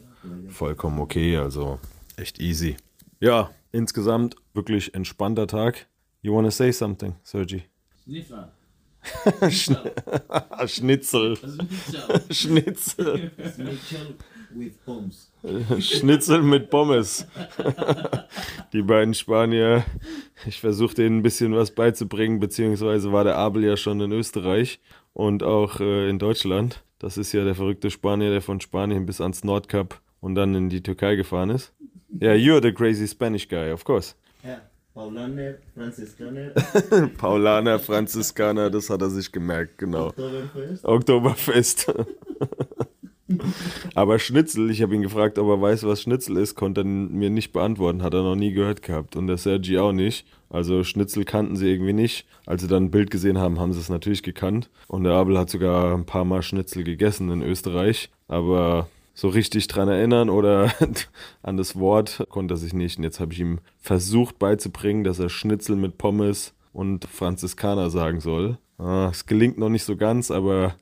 vollkommen 0.48 0.98
okay, 1.00 1.36
also 1.36 1.78
echt 2.16 2.40
easy. 2.40 2.76
Ja, 3.20 3.50
insgesamt 3.72 4.36
wirklich 4.54 4.94
entspannter 4.94 5.46
Tag. 5.46 5.86
You 6.22 6.34
wanna 6.34 6.50
say 6.50 6.72
something, 6.72 7.14
Sergi? 7.22 7.64
Sniffer. 8.02 8.52
Schnitzel. 10.66 11.38
Schnitzel. 12.30 13.30
Bombs. 14.84 15.30
Schnitzel 15.80 16.42
mit 16.42 16.70
Pommes. 16.70 17.26
Die 18.72 18.82
beiden 18.82 19.14
Spanier, 19.14 19.84
ich 20.46 20.60
versuche 20.60 20.94
denen 20.94 21.18
ein 21.18 21.22
bisschen 21.22 21.54
was 21.54 21.72
beizubringen, 21.72 22.40
beziehungsweise 22.40 23.12
war 23.12 23.24
der 23.24 23.36
Abel 23.36 23.64
ja 23.64 23.76
schon 23.76 24.00
in 24.00 24.12
Österreich 24.12 24.80
und 25.12 25.42
auch 25.42 25.80
äh, 25.80 26.08
in 26.08 26.18
Deutschland. 26.18 26.82
Das 26.98 27.18
ist 27.18 27.32
ja 27.32 27.44
der 27.44 27.54
verrückte 27.54 27.90
Spanier, 27.90 28.30
der 28.30 28.42
von 28.42 28.60
Spanien 28.60 29.06
bis 29.06 29.20
ans 29.20 29.44
Nordkap 29.44 30.00
und 30.20 30.34
dann 30.34 30.54
in 30.54 30.68
die 30.68 30.82
Türkei 30.82 31.16
gefahren 31.16 31.50
ist. 31.50 31.72
Ja, 32.20 32.34
yeah, 32.34 32.56
you're 32.56 32.62
the 32.62 32.72
crazy 32.72 33.06
Spanish 33.06 33.46
guy, 33.48 33.70
of 33.70 33.84
course. 33.84 34.14
Ja, 34.42 34.60
Paulaner, 34.96 35.56
Franziskaner, 35.74 36.52
Paulaner, 37.18 37.78
Franziskaner, 37.78 38.70
das 38.70 38.88
hat 38.88 39.02
er 39.02 39.10
sich 39.10 39.30
gemerkt, 39.30 39.76
genau. 39.76 40.06
Oktoberfest. 40.06 40.84
Oktoberfest. 40.86 41.94
Aber 43.94 44.18
Schnitzel, 44.18 44.70
ich 44.70 44.80
habe 44.80 44.94
ihn 44.94 45.02
gefragt, 45.02 45.38
ob 45.38 45.48
er 45.48 45.60
weiß, 45.60 45.84
was 45.84 46.00
Schnitzel 46.00 46.38
ist, 46.38 46.54
konnte 46.54 46.80
er 46.80 46.86
mir 46.86 47.28
nicht 47.28 47.52
beantworten, 47.52 48.02
hat 48.02 48.14
er 48.14 48.22
noch 48.22 48.36
nie 48.36 48.54
gehört 48.54 48.80
gehabt. 48.80 49.16
Und 49.16 49.26
der 49.26 49.36
Sergi 49.36 49.76
auch 49.76 49.92
nicht. 49.92 50.26
Also 50.48 50.82
Schnitzel 50.82 51.26
kannten 51.26 51.56
sie 51.56 51.70
irgendwie 51.70 51.92
nicht. 51.92 52.26
Als 52.46 52.62
sie 52.62 52.68
dann 52.68 52.84
ein 52.84 52.90
Bild 52.90 53.10
gesehen 53.10 53.36
haben, 53.36 53.60
haben 53.60 53.74
sie 53.74 53.80
es 53.80 53.90
natürlich 53.90 54.22
gekannt. 54.22 54.70
Und 54.88 55.04
der 55.04 55.12
Abel 55.12 55.36
hat 55.36 55.50
sogar 55.50 55.92
ein 55.92 56.06
paar 56.06 56.24
Mal 56.24 56.40
Schnitzel 56.42 56.84
gegessen 56.84 57.30
in 57.30 57.42
Österreich. 57.42 58.08
Aber 58.28 58.88
so 59.16 59.28
richtig 59.28 59.66
dran 59.66 59.88
erinnern 59.88 60.28
oder 60.28 60.70
an 61.42 61.56
das 61.56 61.74
Wort 61.76 62.26
konnte 62.28 62.54
er 62.54 62.58
sich 62.58 62.74
nicht. 62.74 62.98
Und 62.98 63.04
jetzt 63.04 63.18
habe 63.18 63.32
ich 63.32 63.40
ihm 63.40 63.60
versucht 63.80 64.38
beizubringen, 64.38 65.04
dass 65.04 65.18
er 65.18 65.30
Schnitzel 65.30 65.74
mit 65.74 65.96
Pommes 65.96 66.52
und 66.74 67.06
Franziskaner 67.06 67.88
sagen 67.88 68.20
soll. 68.20 68.58
Ah, 68.78 69.08
Es 69.10 69.24
gelingt 69.24 69.56
noch 69.56 69.70
nicht 69.70 69.84
so 69.84 69.96
ganz, 69.96 70.30
aber 70.30 70.74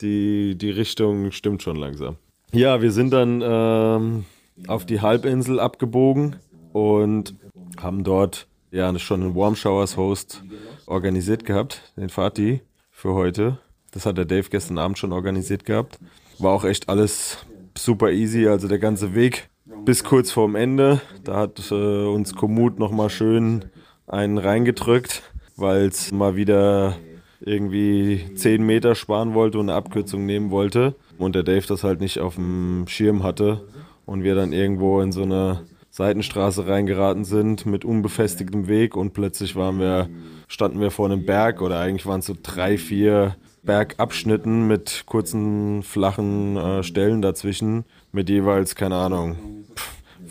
die, 0.00 0.56
die 0.56 0.70
Richtung 0.70 1.30
stimmt 1.32 1.62
schon 1.62 1.76
langsam. 1.76 2.16
Ja, 2.52 2.80
wir 2.80 2.92
sind 2.92 3.10
dann 3.10 3.42
ähm, 3.44 4.24
auf 4.66 4.86
die 4.86 5.02
Halbinsel 5.02 5.60
abgebogen 5.60 6.36
und 6.72 7.34
haben 7.78 8.04
dort 8.04 8.46
ja 8.70 8.98
schon 8.98 9.22
einen 9.22 9.34
Warm 9.34 9.54
Showers 9.54 9.98
Host 9.98 10.42
organisiert 10.86 11.44
gehabt, 11.44 11.92
den 11.98 12.08
Fatih 12.08 12.60
für 12.90 13.12
heute. 13.12 13.58
Das 13.90 14.06
hat 14.06 14.16
der 14.16 14.24
Dave 14.24 14.48
gestern 14.48 14.78
Abend 14.78 14.98
schon 14.98 15.12
organisiert 15.12 15.64
gehabt. 15.66 15.98
War 16.38 16.52
auch 16.52 16.64
echt 16.64 16.88
alles 16.88 17.38
super 17.76 18.10
easy, 18.10 18.46
also 18.46 18.68
der 18.68 18.78
ganze 18.78 19.14
Weg 19.14 19.48
bis 19.84 20.04
kurz 20.04 20.30
vorm 20.30 20.56
Ende. 20.56 21.00
Da 21.24 21.36
hat 21.36 21.70
äh, 21.70 22.06
uns 22.06 22.34
Komoot 22.34 22.78
nochmal 22.78 23.10
schön 23.10 23.66
einen 24.06 24.38
reingedrückt, 24.38 25.22
weil 25.56 25.86
es 25.86 26.12
mal 26.12 26.36
wieder 26.36 26.96
irgendwie 27.40 28.34
10 28.34 28.64
Meter 28.64 28.94
sparen 28.94 29.34
wollte 29.34 29.58
und 29.58 29.68
eine 29.68 29.76
Abkürzung 29.76 30.26
nehmen 30.26 30.50
wollte. 30.50 30.94
Und 31.18 31.34
der 31.34 31.42
Dave 31.42 31.66
das 31.66 31.84
halt 31.84 32.00
nicht 32.00 32.18
auf 32.18 32.34
dem 32.34 32.86
Schirm 32.88 33.22
hatte. 33.22 33.66
Und 34.04 34.22
wir 34.22 34.34
dann 34.34 34.52
irgendwo 34.52 35.00
in 35.00 35.12
so 35.12 35.22
eine 35.22 35.64
Seitenstraße 35.90 36.68
reingeraten 36.68 37.24
sind 37.24 37.64
mit 37.64 37.84
unbefestigtem 37.84 38.68
Weg 38.68 38.96
und 38.96 39.14
plötzlich 39.14 39.56
waren 39.56 39.80
wir, 39.80 40.10
standen 40.46 40.78
wir 40.78 40.90
vor 40.90 41.06
einem 41.06 41.24
Berg 41.24 41.62
oder 41.62 41.80
eigentlich 41.80 42.04
waren 42.04 42.20
es 42.20 42.26
so 42.26 42.36
drei, 42.40 42.76
vier 42.76 43.36
Bergabschnitten 43.66 44.66
mit 44.66 45.02
kurzen, 45.06 45.82
flachen 45.82 46.56
äh, 46.56 46.82
Stellen 46.82 47.20
dazwischen 47.20 47.84
mit 48.12 48.30
jeweils, 48.30 48.74
keine 48.76 48.94
Ahnung, 48.94 49.36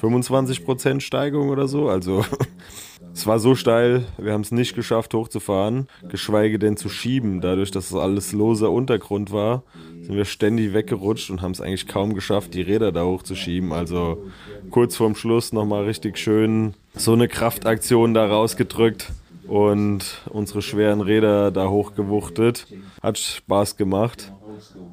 25% 0.02 1.02
Steigung 1.02 1.50
oder 1.50 1.68
so. 1.68 1.90
Also 1.90 2.26
es 3.14 3.28
war 3.28 3.40
so 3.40 3.54
steil, 3.54 4.06
wir 4.18 4.34
haben 4.34 4.42
es 4.42 4.52
nicht 4.52 4.76
geschafft 4.76 5.14
hochzufahren, 5.14 5.88
geschweige 6.10 6.58
denn 6.58 6.78
zu 6.78 6.90
schieben. 6.90 7.42
Dadurch, 7.42 7.72
dass 7.72 7.92
es 7.92 7.96
alles 7.96 8.32
loser 8.32 8.72
Untergrund 8.72 9.32
war, 9.32 9.64
sind 10.02 10.16
wir 10.16 10.26
ständig 10.26 10.74
weggerutscht 10.74 11.30
und 11.30 11.42
haben 11.42 11.52
es 11.52 11.62
eigentlich 11.62 11.88
kaum 11.88 12.16
geschafft, 12.16 12.54
die 12.54 12.62
Räder 12.62 12.92
da 12.92 13.04
hochzuschieben. 13.04 13.74
Also 13.74 14.26
kurz 14.72 14.96
vorm 14.96 15.16
Schluss 15.16 15.52
nochmal 15.52 15.84
richtig 15.84 16.18
schön 16.18 16.74
so 16.96 17.14
eine 17.14 17.28
Kraftaktion 17.28 18.14
da 18.14 18.26
rausgedrückt 18.26 19.12
und 19.48 20.22
unsere 20.30 20.62
schweren 20.62 21.02
Räder 21.02 21.52
da 21.52 21.70
hochgewuchtet. 21.70 22.68
Hat 23.02 23.18
Spaß 23.18 23.78
gemacht. 23.78 24.32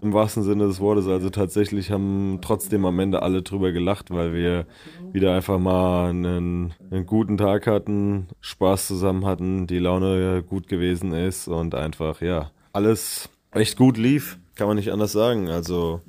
Im 0.00 0.12
wahrsten 0.12 0.42
Sinne 0.42 0.66
des 0.66 0.80
Wortes. 0.80 1.06
Also 1.06 1.30
tatsächlich 1.30 1.90
haben 1.90 2.40
trotzdem 2.42 2.85
am 2.85 2.99
Ende 2.99 3.23
alle 3.23 3.42
drüber 3.42 3.73
gelacht, 3.73 4.11
weil 4.11 4.35
wir 4.35 4.66
wieder 5.12 5.35
einfach 5.35 5.59
mal 5.59 6.11
einen, 6.11 6.75
einen 6.90 7.06
guten 7.06 7.37
Tag 7.37 7.66
hatten, 7.66 8.26
Spaß 8.40 8.88
zusammen 8.88 9.25
hatten, 9.25 9.66
die 9.66 9.78
Laune 9.78 10.42
gut 10.42 10.66
gewesen 10.68 11.12
ist 11.12 11.49
und 11.49 11.75
einfach, 11.75 12.21
ja, 12.21 12.50
alles 12.73 13.28
echt 13.52 13.76
gut 13.76 13.97
lief. 13.97 14.38
Kann 14.54 14.66
man 14.66 14.76
nicht 14.76 14.92
anders 14.92 15.12
sagen. 15.12 15.49
Also 15.49 16.00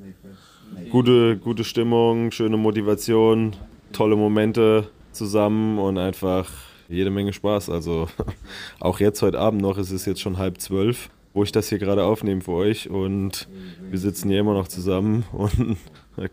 gute, 0.90 1.38
gute 1.38 1.64
Stimmung, 1.64 2.32
schöne 2.32 2.58
Motivation, 2.58 3.56
tolle 3.92 4.16
Momente 4.16 4.90
zusammen 5.12 5.78
und 5.78 5.98
einfach 5.98 6.50
jede 6.94 7.10
Menge 7.10 7.34
Spaß. 7.34 7.70
Also 7.70 8.08
auch 8.80 9.00
jetzt 9.00 9.22
heute 9.22 9.40
Abend 9.40 9.62
noch, 9.62 9.78
es 9.78 9.92
ist 9.92 10.06
jetzt 10.06 10.22
schon 10.22 10.38
halb 10.38 10.62
zwölf, 10.62 11.10
wo 11.34 11.44
ich 11.44 11.52
das 11.52 11.70
hier 11.70 11.80
gerade 11.80 12.04
aufnehme 12.04 12.42
für 12.42 12.54
euch 12.54 12.90
und 12.90 13.48
wir 13.90 14.00
sitzen 14.00 14.30
hier 14.30 14.40
immer 14.40 14.54
noch 14.54 14.68
zusammen 14.68 15.26
und 15.32 15.78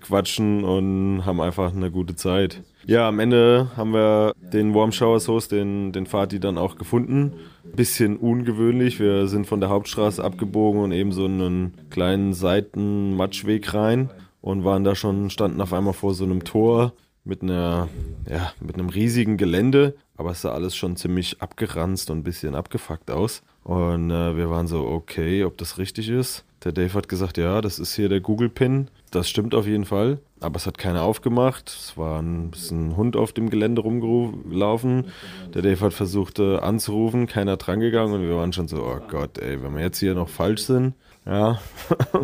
quatschen 0.01 0.65
und 0.65 1.25
haben 1.25 1.41
einfach 1.41 1.75
eine 1.75 1.91
gute 1.91 2.15
Zeit. 2.15 2.63
Ja, 2.87 3.09
am 3.09 3.19
Ende 3.19 3.71
haben 3.77 3.93
wir 3.93 4.35
den 4.41 4.75
Warm 4.75 4.93
Showers 4.93 5.29
Host, 5.29 5.53
den, 5.53 5.93
den 5.93 6.07
Fatih 6.07 6.41
dann 6.41 6.59
auch 6.59 6.77
gefunden. 6.77 7.35
Bisschen 7.77 8.17
ungewöhnlich. 8.17 8.99
Wir 8.99 9.27
sind 9.29 9.47
von 9.47 9.61
der 9.61 9.69
Hauptstraße 9.69 10.23
abgebogen 10.25 10.83
und 10.83 10.93
eben 10.93 11.13
so 11.13 11.27
einen 11.27 11.75
kleinen 11.91 12.33
Seitenmatschweg 12.33 13.75
rein 13.75 14.11
und 14.41 14.65
waren 14.65 14.85
da 14.85 14.95
schon, 14.95 15.31
standen 15.31 15.61
auf 15.61 15.73
einmal 15.73 15.93
vor 15.93 16.15
so 16.15 16.25
einem 16.25 16.45
Tor 16.45 16.93
mit 17.25 17.43
einer, 17.43 17.89
ja, 18.29 18.53
mit 18.61 18.77
einem 18.77 18.89
riesigen 18.89 19.37
Gelände, 19.37 19.95
aber 20.17 20.31
es 20.31 20.43
sah 20.43 20.53
alles 20.53 20.75
schon 20.75 20.97
ziemlich 20.97 21.41
abgeranzt 21.43 22.11
und 22.11 22.19
ein 22.19 22.25
bisschen 22.25 22.55
abgefuckt 22.55 23.11
aus. 23.11 23.43
Und 23.63 24.11
äh, 24.11 24.37
wir 24.37 24.51
waren 24.51 24.67
so, 24.67 24.87
okay, 24.87 25.45
ob 25.45 25.59
das 25.59 25.79
richtig 25.79 26.09
ist. 26.09 26.45
Der 26.65 26.73
Dave 26.73 26.93
hat 26.93 27.09
gesagt, 27.09 27.39
ja, 27.39 27.61
das 27.63 27.79
ist 27.79 27.95
hier 27.95 28.09
der 28.09 28.21
Google-Pin. 28.21 28.89
Das 29.11 29.31
stimmt 29.31 29.55
auf 29.55 29.67
jeden 29.67 29.87
Fall. 29.87 30.19
Aber 30.41 30.57
es 30.57 30.67
hat 30.67 30.77
keiner 30.77 31.03
aufgemacht. 31.03 31.69
Es 31.69 31.97
war 31.97 32.21
ein 32.21 32.51
bisschen 32.51 32.97
Hund 32.97 33.17
auf 33.17 33.33
dem 33.33 33.49
Gelände 33.49 33.81
rumgelaufen. 33.81 35.07
Der 35.55 35.63
Dave 35.63 35.81
hat 35.81 35.95
versucht 35.95 36.39
äh, 36.39 36.59
anzurufen, 36.59 37.27
keiner 37.27 37.57
drangegangen 37.57 38.15
und 38.15 38.23
wir 38.23 38.37
waren 38.37 38.53
schon 38.53 38.69
so, 38.69 38.83
oh 38.83 39.01
Gott, 39.09 39.39
ey, 39.39 39.63
wenn 39.63 39.75
wir 39.75 39.83
jetzt 39.83 39.99
hier 39.99 40.15
noch 40.15 40.29
falsch 40.29 40.63
sind, 40.63 40.95
ja, 41.25 41.61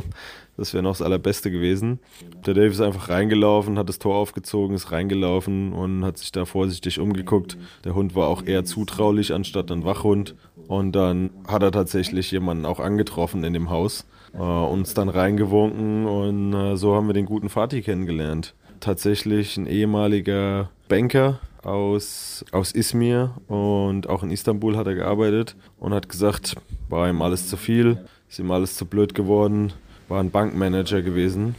das 0.57 0.73
wäre 0.73 0.83
noch 0.83 0.93
das 0.93 1.03
Allerbeste 1.03 1.51
gewesen. 1.51 2.01
Der 2.47 2.55
Dave 2.55 2.69
ist 2.69 2.81
einfach 2.81 3.09
reingelaufen, 3.09 3.79
hat 3.79 3.89
das 3.89 3.99
Tor 3.99 4.17
aufgezogen, 4.17 4.75
ist 4.75 4.91
reingelaufen 4.91 5.73
und 5.73 6.05
hat 6.05 6.19
sich 6.19 6.33
da 6.33 6.45
vorsichtig 6.45 6.99
umgeguckt. 6.99 7.59
Der 7.85 7.95
Hund 7.95 8.15
war 8.15 8.29
auch 8.29 8.45
eher 8.45 8.65
zutraulich 8.65 9.35
anstatt 9.35 9.71
ein 9.71 9.85
Wachhund. 9.85 10.35
Und 10.69 10.93
dann 10.93 11.31
hat 11.47 11.63
er 11.63 11.73
tatsächlich 11.73 12.31
jemanden 12.31 12.65
auch 12.65 12.81
angetroffen 12.81 13.45
in 13.45 13.53
dem 13.53 13.71
Haus, 13.71 14.07
äh, 14.35 14.39
uns 14.39 14.95
dann 14.95 15.09
reingewunken 15.09 16.07
und 16.07 16.53
äh, 16.55 16.77
so 16.77 16.95
haben 16.95 17.07
wir 17.07 17.15
den 17.15 17.27
guten 17.27 17.49
Fatih 17.49 17.83
kennengelernt. 17.83 18.55
Tatsächlich 18.81 19.57
ein 19.57 19.67
ehemaliger 19.67 20.71
Banker 20.89 21.41
aus, 21.63 22.45
aus 22.53 22.73
Izmir 22.73 23.35
und 23.49 24.09
auch 24.09 24.23
in 24.23 24.31
Istanbul 24.31 24.77
hat 24.77 24.87
er 24.87 24.95
gearbeitet 24.95 25.57
und 25.79 25.95
hat 25.95 26.09
gesagt, 26.09 26.57
war 26.89 27.09
ihm 27.09 27.23
alles 27.23 27.49
zu 27.49 27.57
viel, 27.57 28.05
ist 28.29 28.39
ihm 28.39 28.51
alles 28.51 28.77
zu 28.77 28.87
blöd 28.87 29.15
geworden, 29.15 29.73
war 30.09 30.21
ein 30.21 30.31
Bankmanager 30.31 31.03
gewesen 31.03 31.55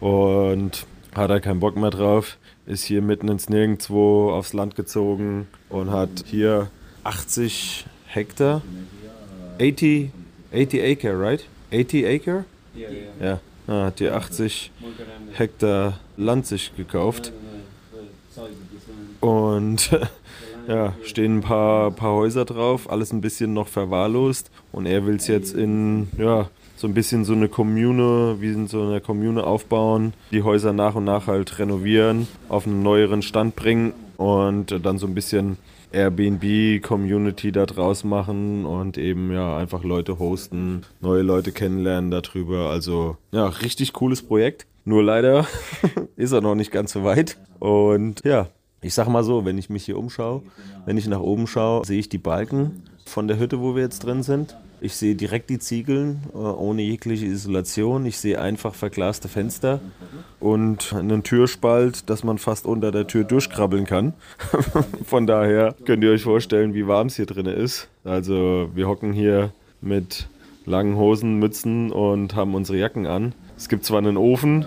und 0.00 0.86
hat 1.14 1.30
er 1.30 1.40
keinen 1.40 1.60
Bock 1.60 1.76
mehr 1.76 1.90
drauf, 1.90 2.38
ist 2.66 2.84
hier 2.84 3.02
mitten 3.02 3.28
ins 3.28 3.48
Nirgendwo 3.48 4.30
aufs 4.30 4.52
Land 4.52 4.76
gezogen 4.76 5.48
und 5.68 5.90
hat 5.90 6.10
hier 6.26 6.70
80 7.04 7.86
Hektar, 8.06 8.62
80, 9.60 10.10
80 10.52 10.82
Acre, 10.82 11.20
right? 11.20 11.44
80 11.72 12.06
Acre? 12.06 12.44
Ja, 12.74 12.88
ja 13.30 13.40
hat 13.68 13.98
hier 13.98 14.14
80 14.14 14.70
Hektar 15.32 15.98
Land 16.16 16.46
sich 16.46 16.74
gekauft 16.76 17.32
und 19.20 19.90
ja, 20.68 20.94
stehen 21.02 21.38
ein 21.38 21.40
paar, 21.40 21.90
paar 21.90 22.14
Häuser 22.14 22.44
drauf, 22.44 22.90
alles 22.90 23.12
ein 23.12 23.20
bisschen 23.20 23.52
noch 23.52 23.68
verwahrlost 23.68 24.50
und 24.72 24.86
er 24.86 25.06
will 25.06 25.16
es 25.16 25.26
jetzt 25.26 25.54
in, 25.54 26.08
ja, 26.16 26.48
so 26.78 26.86
ein 26.86 26.94
bisschen 26.94 27.24
so 27.24 27.32
eine 27.32 27.48
Kommune, 27.48 28.36
wie 28.38 28.52
in 28.52 28.68
so 28.68 28.82
einer 28.82 29.00
Kommune 29.00 29.42
aufbauen, 29.42 30.14
die 30.30 30.44
Häuser 30.44 30.72
nach 30.72 30.94
und 30.94 31.04
nach 31.04 31.26
halt 31.26 31.58
renovieren, 31.58 32.28
auf 32.48 32.66
einen 32.66 32.84
neueren 32.84 33.20
Stand 33.20 33.56
bringen 33.56 33.92
und 34.16 34.84
dann 34.84 34.96
so 34.98 35.08
ein 35.08 35.14
bisschen 35.14 35.58
Airbnb-Community 35.90 37.50
da 37.50 37.66
draus 37.66 38.04
machen 38.04 38.64
und 38.64 38.96
eben 38.96 39.32
ja 39.32 39.56
einfach 39.56 39.82
Leute 39.82 40.20
hosten, 40.20 40.82
neue 41.00 41.22
Leute 41.22 41.50
kennenlernen 41.50 42.12
darüber. 42.12 42.70
Also 42.70 43.16
ja, 43.32 43.48
richtig 43.48 43.92
cooles 43.92 44.22
Projekt. 44.22 44.66
Nur 44.84 45.02
leider 45.02 45.48
ist 46.16 46.30
er 46.30 46.42
noch 46.42 46.54
nicht 46.54 46.70
ganz 46.70 46.92
so 46.92 47.02
weit. 47.02 47.38
Und 47.58 48.22
ja, 48.24 48.46
ich 48.82 48.94
sag 48.94 49.08
mal 49.08 49.24
so, 49.24 49.44
wenn 49.44 49.58
ich 49.58 49.68
mich 49.68 49.84
hier 49.84 49.98
umschaue, 49.98 50.42
wenn 50.86 50.96
ich 50.96 51.08
nach 51.08 51.20
oben 51.20 51.48
schaue, 51.48 51.84
sehe 51.84 51.98
ich 51.98 52.08
die 52.08 52.18
Balken 52.18 52.84
von 53.04 53.26
der 53.26 53.40
Hütte, 53.40 53.60
wo 53.60 53.74
wir 53.74 53.82
jetzt 53.82 54.04
drin 54.04 54.22
sind. 54.22 54.56
Ich 54.80 54.94
sehe 54.94 55.14
direkt 55.14 55.50
die 55.50 55.58
Ziegeln, 55.58 56.22
äh, 56.32 56.36
ohne 56.36 56.82
jegliche 56.82 57.26
Isolation. 57.26 58.06
Ich 58.06 58.18
sehe 58.18 58.40
einfach 58.40 58.74
verglaste 58.74 59.28
Fenster 59.28 59.80
und 60.38 60.92
einen 60.92 61.22
Türspalt, 61.24 62.08
dass 62.08 62.22
man 62.22 62.38
fast 62.38 62.66
unter 62.66 62.92
der 62.92 63.06
Tür 63.06 63.24
durchkrabbeln 63.24 63.84
kann. 63.84 64.14
Von 65.04 65.26
daher 65.26 65.74
könnt 65.84 66.04
ihr 66.04 66.12
euch 66.12 66.22
vorstellen, 66.22 66.74
wie 66.74 66.86
warm 66.86 67.08
es 67.08 67.16
hier 67.16 67.26
drin 67.26 67.46
ist. 67.46 67.88
Also 68.04 68.70
wir 68.74 68.86
hocken 68.86 69.12
hier 69.12 69.52
mit 69.80 70.28
langen 70.64 70.96
Hosen, 70.96 71.38
Mützen 71.38 71.90
und 71.90 72.36
haben 72.36 72.54
unsere 72.54 72.78
Jacken 72.78 73.06
an. 73.06 73.34
Es 73.56 73.68
gibt 73.68 73.84
zwar 73.84 73.98
einen 73.98 74.16
Ofen, 74.16 74.66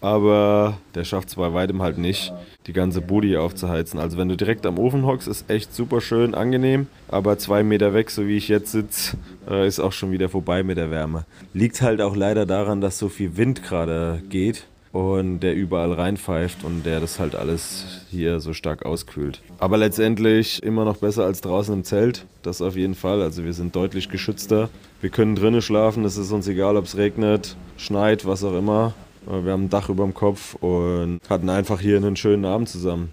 aber 0.00 0.78
der 0.94 1.04
schafft 1.04 1.28
es 1.28 1.36
bei 1.36 1.54
weitem 1.54 1.82
halt 1.82 1.96
nicht, 1.98 2.32
die 2.66 2.72
ganze 2.72 3.00
Booty 3.00 3.36
aufzuheizen. 3.36 4.00
Also 4.00 4.18
wenn 4.18 4.28
du 4.28 4.36
direkt 4.36 4.66
am 4.66 4.78
Ofen 4.78 5.06
hockst, 5.06 5.28
ist 5.28 5.48
echt 5.50 5.74
super 5.74 6.00
schön, 6.00 6.34
angenehm, 6.34 6.88
aber 7.08 7.38
zwei 7.38 7.62
Meter 7.62 7.94
weg, 7.94 8.10
so 8.10 8.26
wie 8.26 8.36
ich 8.36 8.48
jetzt 8.48 8.72
sitze, 8.72 9.16
äh, 9.48 9.66
ist 9.66 9.80
auch 9.80 9.92
schon 9.92 10.10
wieder 10.10 10.28
vorbei 10.28 10.62
mit 10.62 10.76
der 10.76 10.90
Wärme. 10.90 11.24
Liegt 11.54 11.80
halt 11.82 12.00
auch 12.00 12.16
leider 12.16 12.46
daran, 12.46 12.80
dass 12.80 12.98
so 12.98 13.08
viel 13.08 13.36
Wind 13.36 13.62
gerade 13.62 14.22
geht 14.28 14.66
und 14.92 15.40
der 15.40 15.54
überall 15.54 15.92
reinpfeift 15.92 16.64
und 16.64 16.86
der 16.86 17.00
das 17.00 17.20
halt 17.20 17.34
alles 17.34 18.04
hier 18.10 18.40
so 18.40 18.52
stark 18.52 18.86
auskühlt. 18.86 19.42
Aber 19.58 19.76
letztendlich 19.76 20.62
immer 20.62 20.84
noch 20.84 20.96
besser 20.96 21.24
als 21.24 21.42
draußen 21.42 21.74
im 21.74 21.84
Zelt, 21.84 22.24
das 22.42 22.62
auf 22.62 22.76
jeden 22.76 22.94
Fall. 22.94 23.20
Also 23.20 23.44
wir 23.44 23.52
sind 23.52 23.76
deutlich 23.76 24.08
geschützter. 24.08 24.70
Wir 25.02 25.10
können 25.10 25.36
drinnen 25.36 25.60
schlafen, 25.60 26.04
es 26.04 26.16
ist 26.16 26.32
uns 26.32 26.48
egal, 26.48 26.76
ob 26.76 26.86
es 26.86 26.96
regnet, 26.96 27.56
schneit, 27.76 28.24
was 28.26 28.42
auch 28.42 28.56
immer. 28.56 28.94
Äh, 29.26 29.44
Wir 29.44 29.52
haben 29.52 29.64
ein 29.64 29.70
Dach 29.70 29.88
über 29.88 30.04
dem 30.04 30.14
Kopf 30.14 30.54
und 30.56 31.20
hatten 31.28 31.50
einfach 31.50 31.80
hier 31.80 31.96
einen 31.96 32.16
schönen 32.16 32.44
Abend 32.44 32.68
zusammen. 32.68 33.10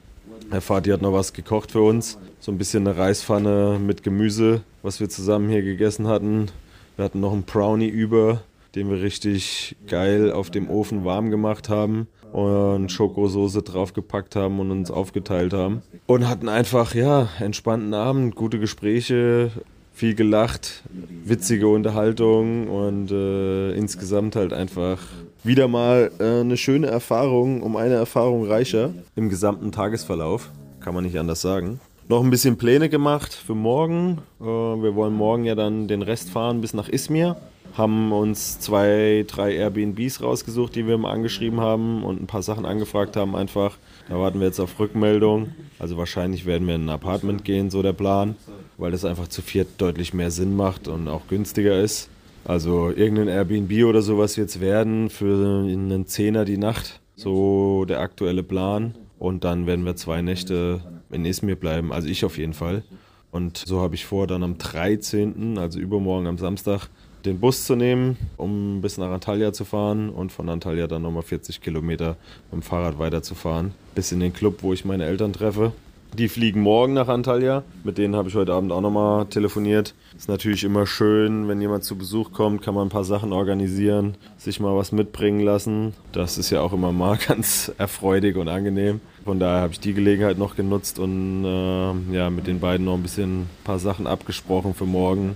Herr 0.51 0.61
Vati 0.61 0.89
hat 0.91 1.01
noch 1.01 1.13
was 1.13 1.33
gekocht 1.33 1.71
für 1.71 1.81
uns. 1.81 2.17
So 2.39 2.51
ein 2.51 2.57
bisschen 2.57 2.87
eine 2.87 2.97
Reispfanne 2.97 3.79
mit 3.83 4.03
Gemüse, 4.03 4.61
was 4.81 4.99
wir 4.99 5.09
zusammen 5.09 5.49
hier 5.49 5.63
gegessen 5.63 6.07
hatten. 6.07 6.47
Wir 6.95 7.05
hatten 7.05 7.21
noch 7.21 7.33
einen 7.33 7.43
Brownie 7.43 7.87
über, 7.87 8.41
den 8.75 8.89
wir 8.89 9.01
richtig 9.01 9.75
geil 9.87 10.31
auf 10.31 10.51
dem 10.51 10.69
Ofen 10.69 11.05
warm 11.05 11.31
gemacht 11.31 11.69
haben 11.69 12.07
und 12.33 12.91
Schokosoße 12.91 13.63
draufgepackt 13.63 14.35
haben 14.35 14.59
und 14.59 14.71
uns 14.71 14.91
aufgeteilt 14.91 15.53
haben. 15.53 15.81
Und 16.05 16.27
hatten 16.27 16.49
einfach, 16.49 16.93
ja, 16.93 17.29
entspannten 17.39 17.93
Abend, 17.93 18.35
gute 18.35 18.59
Gespräche, 18.59 19.51
viel 19.93 20.15
gelacht, 20.15 20.83
witzige 21.23 21.67
Unterhaltung 21.67 22.67
und 22.67 23.11
äh, 23.11 23.71
insgesamt 23.73 24.35
halt 24.35 24.51
einfach 24.51 24.99
wieder 25.43 25.67
mal 25.67 26.11
äh, 26.19 26.41
eine 26.41 26.57
schöne 26.57 26.87
Erfahrung, 26.87 27.61
um 27.61 27.75
eine 27.75 27.95
Erfahrung 27.95 28.45
reicher 28.47 28.91
im 29.15 29.29
gesamten 29.29 29.71
Tagesverlauf, 29.71 30.49
kann 30.79 30.95
man 30.95 31.03
nicht 31.03 31.17
anders 31.19 31.41
sagen. 31.41 31.79
Noch 32.09 32.23
ein 32.23 32.29
bisschen 32.29 32.57
Pläne 32.57 32.89
gemacht 32.89 33.33
für 33.33 33.55
morgen. 33.55 34.19
Äh, 34.41 34.45
wir 34.45 34.95
wollen 34.95 35.13
morgen 35.13 35.45
ja 35.45 35.55
dann 35.55 35.87
den 35.87 36.01
Rest 36.01 36.29
fahren 36.31 36.59
bis 36.59 36.73
nach 36.73 36.89
Izmir. 36.89 37.37
Haben 37.77 38.11
uns 38.11 38.59
zwei, 38.59 39.25
drei 39.27 39.55
Airbnbs 39.55 40.21
rausgesucht, 40.21 40.75
die 40.75 40.87
wir 40.87 40.97
mal 40.97 41.11
angeschrieben 41.11 41.61
haben 41.61 42.03
und 42.03 42.21
ein 42.21 42.27
paar 42.27 42.43
Sachen 42.43 42.65
angefragt 42.65 43.15
haben 43.15 43.35
einfach. 43.35 43.77
Da 44.09 44.19
warten 44.19 44.39
wir 44.39 44.47
jetzt 44.47 44.59
auf 44.59 44.79
Rückmeldung. 44.79 45.51
Also 45.79 45.97
wahrscheinlich 45.97 46.45
werden 46.45 46.67
wir 46.67 46.75
in 46.75 46.85
ein 46.85 46.89
Apartment 46.89 47.43
gehen, 47.45 47.69
so 47.69 47.81
der 47.81 47.93
Plan, 47.93 48.35
weil 48.77 48.91
das 48.91 49.05
einfach 49.05 49.27
zu 49.27 49.41
viert 49.41 49.67
deutlich 49.77 50.13
mehr 50.13 50.31
Sinn 50.31 50.55
macht 50.55 50.87
und 50.87 51.07
auch 51.07 51.27
günstiger 51.27 51.79
ist. 51.79 52.09
Also 52.45 52.89
irgendein 52.89 53.29
Airbnb 53.29 53.85
oder 53.85 54.01
sowas 54.01 54.37
es 54.37 54.59
werden 54.59 55.09
für 55.09 55.63
einen 55.63 56.05
Zehner 56.07 56.45
die 56.45 56.57
Nacht. 56.57 56.99
So 57.15 57.85
der 57.85 57.99
aktuelle 57.99 58.43
Plan. 58.43 58.95
Und 59.19 59.45
dann 59.45 59.67
werden 59.67 59.85
wir 59.85 59.95
zwei 59.95 60.21
Nächte 60.21 60.81
in 61.09 61.23
Izmir 61.23 61.55
bleiben. 61.55 61.93
Also 61.93 62.09
ich 62.09 62.25
auf 62.25 62.37
jeden 62.37 62.53
Fall. 62.53 62.83
Und 63.31 63.57
so 63.57 63.79
habe 63.79 63.95
ich 63.95 64.05
vor, 64.05 64.27
dann 64.27 64.43
am 64.43 64.57
13., 64.57 65.57
also 65.57 65.79
übermorgen 65.79 66.27
am 66.27 66.37
Samstag, 66.37 66.89
den 67.25 67.39
Bus 67.39 67.65
zu 67.65 67.75
nehmen, 67.75 68.17
um 68.37 68.81
bis 68.81 68.97
nach 68.97 69.09
Antalya 69.09 69.53
zu 69.53 69.65
fahren 69.65 70.09
und 70.09 70.31
von 70.31 70.49
Antalya 70.49 70.87
dann 70.87 71.01
nochmal 71.01 71.23
40 71.23 71.61
Kilometer 71.61 72.17
mit 72.51 72.61
dem 72.61 72.61
Fahrrad 72.61 72.99
weiterzufahren. 72.99 73.73
Bis 73.95 74.11
in 74.11 74.19
den 74.19 74.33
Club, 74.33 74.59
wo 74.61 74.73
ich 74.73 74.85
meine 74.85 75.05
Eltern 75.05 75.33
treffe. 75.33 75.71
Die 76.17 76.27
fliegen 76.27 76.61
morgen 76.61 76.93
nach 76.93 77.07
Antalya. 77.07 77.63
Mit 77.83 77.97
denen 77.97 78.15
habe 78.15 78.29
ich 78.29 78.35
heute 78.35 78.53
Abend 78.53 78.71
auch 78.71 78.81
nochmal 78.81 79.25
telefoniert. 79.25 79.95
Ist 80.15 80.29
natürlich 80.29 80.63
immer 80.63 80.85
schön, 80.85 81.47
wenn 81.47 81.59
jemand 81.59 81.85
zu 81.85 81.97
Besuch 81.97 82.31
kommt, 82.31 82.61
kann 82.61 82.75
man 82.75 82.85
ein 82.85 82.91
paar 82.91 83.03
Sachen 83.03 83.33
organisieren, 83.33 84.13
sich 84.37 84.59
mal 84.59 84.75
was 84.75 84.91
mitbringen 84.91 85.39
lassen. 85.39 85.93
Das 86.11 86.37
ist 86.37 86.51
ja 86.51 86.61
auch 86.61 86.71
immer 86.71 86.91
mal 86.91 87.17
ganz 87.27 87.71
erfreudig 87.79 88.35
und 88.35 88.47
angenehm. 88.47 89.01
Von 89.25 89.39
daher 89.39 89.61
habe 89.61 89.73
ich 89.73 89.79
die 89.79 89.93
Gelegenheit 89.93 90.37
noch 90.37 90.55
genutzt 90.55 90.99
und 90.99 91.45
äh, 91.45 92.13
ja, 92.13 92.29
mit 92.29 92.45
den 92.45 92.59
beiden 92.59 92.85
noch 92.85 92.93
ein 92.93 93.01
bisschen 93.01 93.41
ein 93.41 93.49
paar 93.63 93.79
Sachen 93.79 94.05
abgesprochen 94.05 94.75
für 94.75 94.85
morgen. 94.85 95.35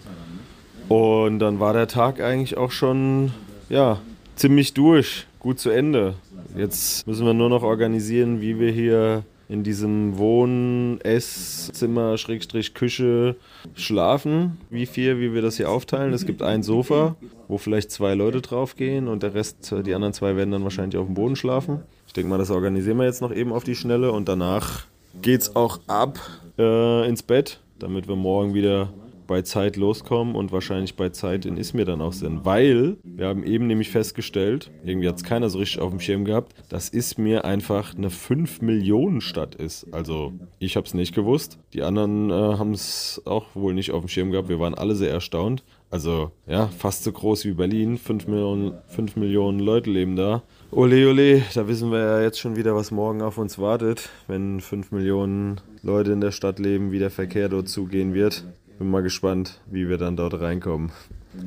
Und 0.89 1.39
dann 1.39 1.59
war 1.59 1.73
der 1.73 1.87
Tag 1.87 2.21
eigentlich 2.21 2.57
auch 2.57 2.71
schon 2.71 3.31
ja, 3.69 3.99
ziemlich 4.35 4.73
durch, 4.73 5.25
gut 5.39 5.59
zu 5.59 5.69
Ende. 5.69 6.15
Jetzt 6.55 7.07
müssen 7.07 7.25
wir 7.25 7.33
nur 7.33 7.49
noch 7.49 7.63
organisieren, 7.63 8.41
wie 8.41 8.59
wir 8.59 8.71
hier 8.71 9.23
in 9.49 9.63
diesem 9.63 10.17
Wohn-, 10.17 10.99
Esszimmer, 11.01 12.17
Schrägstrich, 12.17 12.73
Küche 12.73 13.35
schlafen. 13.75 14.57
Wie 14.69 14.85
viel, 14.85 15.19
wie 15.19 15.33
wir 15.33 15.41
das 15.41 15.57
hier 15.57 15.69
aufteilen. 15.69 16.13
Es 16.13 16.25
gibt 16.25 16.41
ein 16.41 16.63
Sofa, 16.63 17.15
wo 17.47 17.57
vielleicht 17.57 17.91
zwei 17.91 18.13
Leute 18.13 18.41
draufgehen 18.41 19.07
und 19.07 19.23
der 19.23 19.33
Rest, 19.33 19.73
die 19.85 19.93
anderen 19.93 20.13
zwei 20.13 20.35
werden 20.35 20.51
dann 20.51 20.63
wahrscheinlich 20.63 20.97
auf 20.97 21.05
dem 21.05 21.15
Boden 21.15 21.35
schlafen. 21.35 21.81
Ich 22.07 22.13
denke 22.13 22.29
mal, 22.29 22.37
das 22.37 22.51
organisieren 22.51 22.97
wir 22.97 23.05
jetzt 23.05 23.21
noch 23.21 23.33
eben 23.33 23.53
auf 23.53 23.63
die 23.63 23.75
Schnelle 23.75 24.11
und 24.11 24.27
danach 24.27 24.85
geht's 25.21 25.55
auch 25.55 25.79
ab 25.87 26.19
äh, 26.57 27.07
ins 27.07 27.23
Bett, 27.23 27.59
damit 27.79 28.07
wir 28.07 28.15
morgen 28.15 28.53
wieder 28.53 28.89
bei 29.27 29.41
Zeit 29.41 29.75
loskommen 29.75 30.35
und 30.35 30.51
wahrscheinlich 30.51 30.95
bei 30.95 31.09
Zeit 31.09 31.45
in 31.45 31.57
Izmir 31.57 31.85
dann 31.85 32.01
auch 32.01 32.13
sind. 32.13 32.45
Weil 32.45 32.97
wir 33.03 33.27
haben 33.27 33.43
eben 33.43 33.67
nämlich 33.67 33.89
festgestellt, 33.89 34.71
irgendwie 34.83 35.07
hat 35.07 35.17
es 35.17 35.23
keiner 35.23 35.49
so 35.49 35.59
richtig 35.59 35.81
auf 35.81 35.91
dem 35.91 35.99
Schirm 35.99 36.25
gehabt, 36.25 36.55
dass 36.69 36.89
Izmir 36.89 37.45
einfach 37.45 37.95
eine 37.95 38.09
5-Millionen-Stadt 38.09 39.55
ist. 39.55 39.87
Also 39.91 40.33
ich 40.59 40.75
habe 40.75 40.87
es 40.87 40.93
nicht 40.93 41.13
gewusst. 41.13 41.59
Die 41.73 41.83
anderen 41.83 42.29
äh, 42.29 42.33
haben 42.33 42.71
es 42.71 43.21
auch 43.25 43.47
wohl 43.53 43.73
nicht 43.73 43.91
auf 43.91 44.03
dem 44.03 44.09
Schirm 44.09 44.31
gehabt. 44.31 44.49
Wir 44.49 44.59
waren 44.59 44.73
alle 44.73 44.95
sehr 44.95 45.11
erstaunt. 45.11 45.63
Also 45.89 46.31
ja, 46.47 46.67
fast 46.67 47.03
so 47.03 47.11
groß 47.11 47.45
wie 47.45 47.53
Berlin. 47.53 47.97
5 47.97 48.27
Millionen, 48.27 48.73
5 48.87 49.15
Millionen 49.15 49.59
Leute 49.59 49.89
leben 49.89 50.15
da. 50.15 50.43
Ole, 50.71 51.07
ole, 51.07 51.43
da 51.53 51.67
wissen 51.67 51.91
wir 51.91 51.99
ja 51.99 52.21
jetzt 52.21 52.39
schon 52.39 52.57
wieder, 52.57 52.75
was 52.75 52.91
morgen 52.91 53.21
auf 53.21 53.37
uns 53.37 53.57
wartet, 53.57 54.09
wenn 54.27 54.59
5 54.59 54.91
Millionen 54.91 55.61
Leute 55.81 56.11
in 56.11 56.19
der 56.19 56.31
Stadt 56.31 56.59
leben, 56.59 56.91
wie 56.91 56.99
der 56.99 57.09
Verkehr 57.09 57.47
dort 57.47 57.69
zugehen 57.69 58.13
wird. 58.13 58.43
Bin 58.77 58.91
mal 58.91 59.01
gespannt, 59.01 59.59
wie 59.69 59.89
wir 59.89 59.97
dann 59.97 60.15
dort 60.15 60.39
reinkommen. 60.39 60.91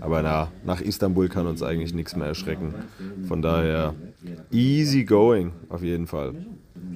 Aber 0.00 0.22
na, 0.22 0.48
nach 0.64 0.80
Istanbul 0.80 1.28
kann 1.28 1.46
uns 1.46 1.62
eigentlich 1.62 1.94
nichts 1.94 2.16
mehr 2.16 2.26
erschrecken. 2.26 2.74
Von 3.26 3.42
daher 3.42 3.94
easy 4.50 5.04
going 5.04 5.52
auf 5.68 5.82
jeden 5.82 6.06
Fall. 6.06 6.34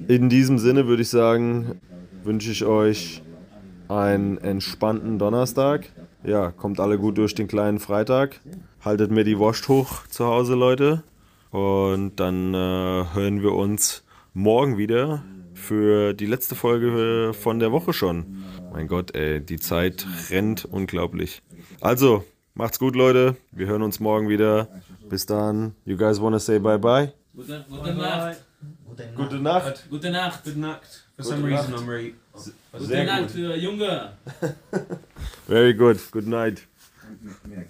In 0.07 0.29
diesem 0.29 0.59
Sinne 0.59 0.87
würde 0.87 1.01
ich 1.01 1.09
sagen, 1.09 1.79
wünsche 2.23 2.51
ich 2.51 2.65
euch 2.65 3.21
einen 3.87 4.37
entspannten 4.37 5.19
Donnerstag. 5.19 5.87
Ja, 6.23 6.51
kommt 6.51 6.79
alle 6.79 6.97
gut 6.97 7.17
durch 7.17 7.35
den 7.35 7.47
kleinen 7.47 7.79
Freitag. 7.79 8.41
Haltet 8.83 9.11
mir 9.11 9.23
die 9.23 9.37
Wurst 9.37 9.67
hoch 9.67 10.07
zu 10.07 10.25
Hause, 10.25 10.55
Leute. 10.55 11.03
Und 11.51 12.19
dann 12.19 12.53
äh, 12.53 12.57
hören 13.13 13.41
wir 13.41 13.53
uns 13.53 14.03
morgen 14.33 14.77
wieder 14.77 15.23
für 15.53 16.13
die 16.13 16.25
letzte 16.25 16.55
Folge 16.55 17.31
von 17.33 17.59
der 17.59 17.71
Woche 17.71 17.93
schon. 17.93 18.44
Mein 18.75 18.89
Gott, 18.89 19.15
ey, 19.15 19.39
die 19.39 19.57
Zeit 19.57 20.05
rennt 20.29 20.65
unglaublich. 20.65 21.41
Also, 21.79 22.25
macht's 22.55 22.77
gut, 22.77 22.93
Leute. 22.93 23.37
Wir 23.53 23.67
hören 23.67 23.81
uns 23.81 24.01
morgen 24.01 24.27
wieder. 24.27 24.67
Bis 25.09 25.25
dann. 25.25 25.75
You 25.85 25.95
guys 25.95 26.19
wanna 26.19 26.39
say 26.39 26.59
bye 26.59 26.77
bye? 26.77 27.13
Gute, 27.33 27.65
gute 27.69 27.93
Nacht. 27.93 28.43
Gute 29.15 29.39
Nacht. 29.39 29.85
Gute 29.89 30.09
Nacht. 30.09 30.43
Good 30.43 30.57
Nacht. 30.57 31.07
For 31.15 31.23
Gute 31.23 31.27
some 31.29 31.47
reason, 31.47 31.71
Nacht. 31.71 31.83
I'm 31.83 31.85
very. 31.85 32.15
Gute 32.77 33.05
Nacht 33.05 33.31
für 33.31 33.55
Junge. 33.55 34.11
Very 35.47 35.73
good. 35.73 36.11
Good 36.11 36.27
night. 36.27 36.67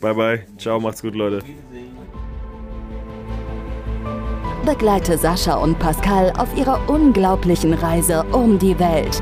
Bye 0.01 0.13
bye. 0.15 0.47
Ciao, 0.57 0.79
macht's 0.79 1.03
gut, 1.03 1.13
Leute. 1.13 1.43
Begleite 4.65 5.19
Sascha 5.19 5.53
und 5.53 5.77
Pascal 5.77 6.31
auf 6.35 6.57
ihrer 6.57 6.89
unglaublichen 6.89 7.75
Reise 7.75 8.23
um 8.31 8.57
die 8.57 8.79
Welt. 8.79 9.21